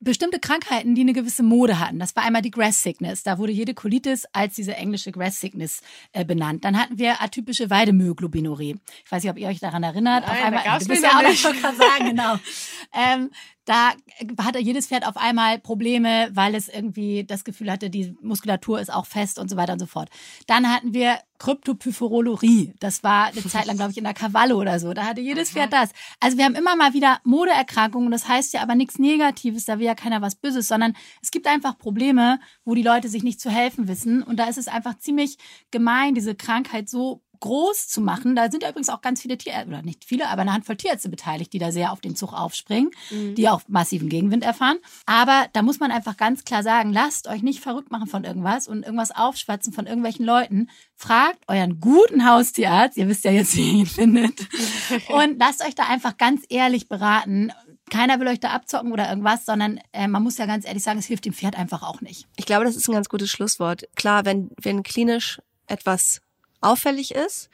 [0.04, 2.00] bestimmte Krankheiten, die eine gewisse Mode hatten.
[2.00, 3.24] Das war einmal die Grass Sickness.
[3.24, 5.82] Da wurde jede Colitis als diese englische Grass Sickness
[6.12, 6.66] äh, benannt.
[6.66, 8.76] Dann hatten wir atypische Weidemyoglobinurie.
[9.06, 10.26] Ich weiß nicht, ob ihr euch daran erinnert.
[10.28, 11.42] Nein, Auf einmal, da gab's ja noch auch nicht.
[11.42, 12.36] schon gerade sagen, genau.
[12.94, 13.30] ähm,
[13.66, 13.94] da
[14.40, 18.94] hatte jedes Pferd auf einmal Probleme, weil es irgendwie das Gefühl hatte, die Muskulatur ist
[18.94, 20.10] auch fest und so weiter und so fort.
[20.48, 22.74] Dann hatten wir Kryptopyphorolorie.
[22.80, 24.94] Das war eine Zeit lang, glaube ich, in der Cavallo oder so.
[24.94, 25.92] Da hatte jedes Pferd das.
[26.20, 28.12] Also wir haben immer mal wieder Modeerkrankungen.
[28.12, 31.48] Das heißt ja aber nichts Negatives, da will ja keiner was Böses, sondern es gibt
[31.48, 34.24] einfach Probleme, wo die Leute sich nicht zu helfen wissen.
[34.24, 35.38] Und da ist es einfach ziemlich
[35.72, 38.38] gemein, diese Krankheit so groß zu machen.
[38.38, 41.10] Da sind ja übrigens auch ganz viele Tierärzte, oder nicht viele, aber eine Handvoll Tierärzte
[41.10, 44.78] beteiligt, die da sehr auf den Zug aufspringen, die auch massiven Gegenwind erfahren.
[45.06, 48.70] Aber da muss man einfach ganz klar sagen, lasst euch nicht verrückt machen von irgendwas
[48.70, 50.70] und irgendwas aufschwatzen von irgendwelchen Leuten.
[50.96, 54.40] Fragt euren guten Haustierarzt, ihr wisst ja jetzt, wie ihr ihn findet,
[55.10, 57.52] und lasst euch da einfach ganz ehrlich beraten.
[57.92, 61.00] Keiner will euch da abzocken oder irgendwas, sondern äh, man muss ja ganz ehrlich sagen,
[61.00, 62.26] es hilft dem Pferd einfach auch nicht.
[62.38, 63.84] Ich glaube, das ist ein ganz gutes Schlusswort.
[63.96, 66.22] Klar, wenn, wenn klinisch etwas
[66.64, 67.50] auffällig ist,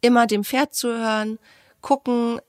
[0.00, 1.38] immer dem Pferd zuhören,
[1.80, 2.40] gucken,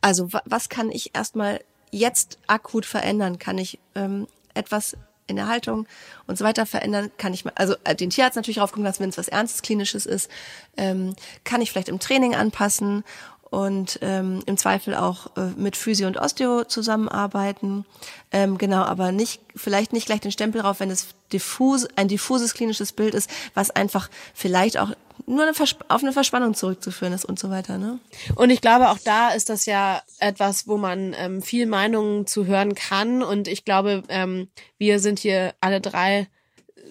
[0.00, 1.60] also wa- was kann ich erstmal
[1.90, 3.38] jetzt akut verändern?
[3.38, 4.96] Kann ich ähm, etwas
[5.26, 5.86] in der Haltung
[6.26, 7.10] und so weiter verändern?
[7.18, 9.62] Kann ich mal, also äh, den Tierarzt natürlich drauf gucken lassen, wenn es was Ernstes,
[9.62, 10.30] Klinisches ist.
[10.76, 11.14] Ähm,
[11.44, 13.04] kann ich vielleicht im Training anpassen
[13.50, 17.86] und ähm, im Zweifel auch äh, mit Physio und Osteo zusammenarbeiten.
[18.30, 22.52] Ähm, genau, aber nicht vielleicht nicht gleich den Stempel drauf, wenn es diffus ein diffuses
[22.52, 24.92] klinisches Bild ist, was einfach vielleicht auch
[25.26, 25.52] nur eine
[25.88, 27.78] auf eine Verspannung zurückzuführen ist und so weiter.
[27.78, 27.98] Ne?
[28.34, 32.46] Und ich glaube, auch da ist das ja etwas, wo man ähm, viel Meinungen zu
[32.46, 33.22] hören kann.
[33.22, 34.48] Und ich glaube, ähm,
[34.78, 36.28] wir sind hier alle drei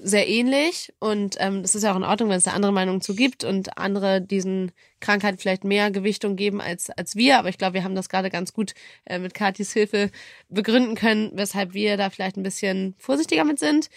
[0.03, 3.01] sehr ähnlich und ähm, es ist ja auch in Ordnung, wenn es da andere Meinungen
[3.01, 7.39] zu gibt und andere diesen Krankheiten vielleicht mehr Gewichtung geben als als wir.
[7.39, 8.73] Aber ich glaube, wir haben das gerade ganz gut
[9.05, 10.11] äh, mit Katis Hilfe
[10.49, 13.89] begründen können, weshalb wir da vielleicht ein bisschen vorsichtiger mit sind.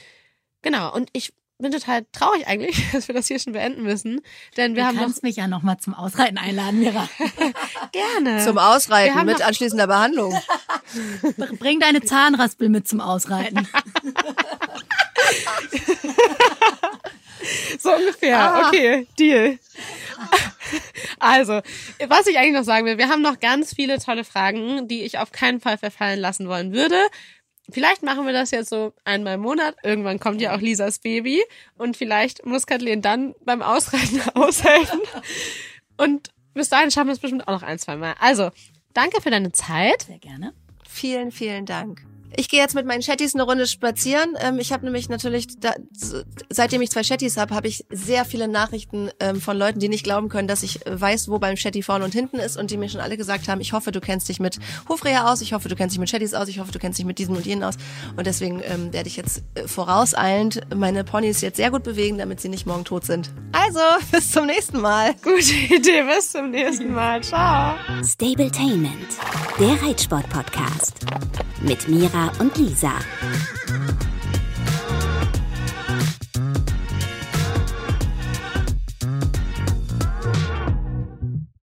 [0.62, 0.94] Genau.
[0.94, 4.20] Und ich bin total traurig eigentlich, dass wir das hier schon beenden müssen,
[4.56, 7.08] denn wir du haben noch kannst mich ja noch mal zum Ausreiten einladen, Mira.
[7.92, 10.38] gerne Zum Ausreiten mit noch- anschließender Behandlung.
[11.58, 13.66] Bring deine Zahnraspel mit zum Ausreiten.
[17.78, 18.38] So ungefähr.
[18.38, 18.68] Ah.
[18.68, 19.58] Okay, Deal.
[21.18, 21.60] Also,
[22.06, 25.18] was ich eigentlich noch sagen will, wir haben noch ganz viele tolle Fragen, die ich
[25.18, 26.96] auf keinen Fall verfallen lassen wollen würde.
[27.72, 29.76] Vielleicht machen wir das jetzt so einmal im Monat.
[29.82, 31.42] Irgendwann kommt ja auch Lisas Baby
[31.76, 35.00] und vielleicht muss Kathleen dann beim Ausreiten aushelfen.
[35.96, 38.14] Und bis dahin schaffen wir es bestimmt auch noch ein, zwei Mal.
[38.20, 38.50] Also,
[38.94, 40.02] danke für deine Zeit.
[40.02, 40.52] Sehr gerne.
[40.88, 42.02] Vielen, vielen Dank.
[42.36, 44.36] Ich gehe jetzt mit meinen Chattis eine Runde spazieren.
[44.40, 45.74] Ähm, ich habe nämlich natürlich, da,
[46.48, 50.04] seitdem ich zwei Chattis habe, habe ich sehr viele Nachrichten ähm, von Leuten, die nicht
[50.04, 52.76] glauben können, dass ich äh, weiß, wo beim Chatty vorne und hinten ist und die
[52.76, 54.58] mir schon alle gesagt haben, ich hoffe, du kennst dich mit
[54.88, 57.06] Hofreher aus, ich hoffe, du kennst dich mit Chattis aus, ich hoffe, du kennst dich
[57.06, 57.74] mit diesem und jenen aus.
[58.16, 62.40] Und deswegen ähm, werde ich jetzt äh, vorauseilend meine Ponys jetzt sehr gut bewegen, damit
[62.40, 63.30] sie nicht morgen tot sind.
[63.52, 63.80] Also,
[64.12, 65.14] bis zum nächsten Mal.
[65.22, 66.02] Gute Idee.
[66.02, 67.22] Bis zum nächsten Mal.
[67.22, 67.74] Ciao.
[68.04, 68.94] Stabletainment,
[69.58, 70.94] der Reitsport-Podcast.
[71.62, 72.94] Mit Mira und Lisa.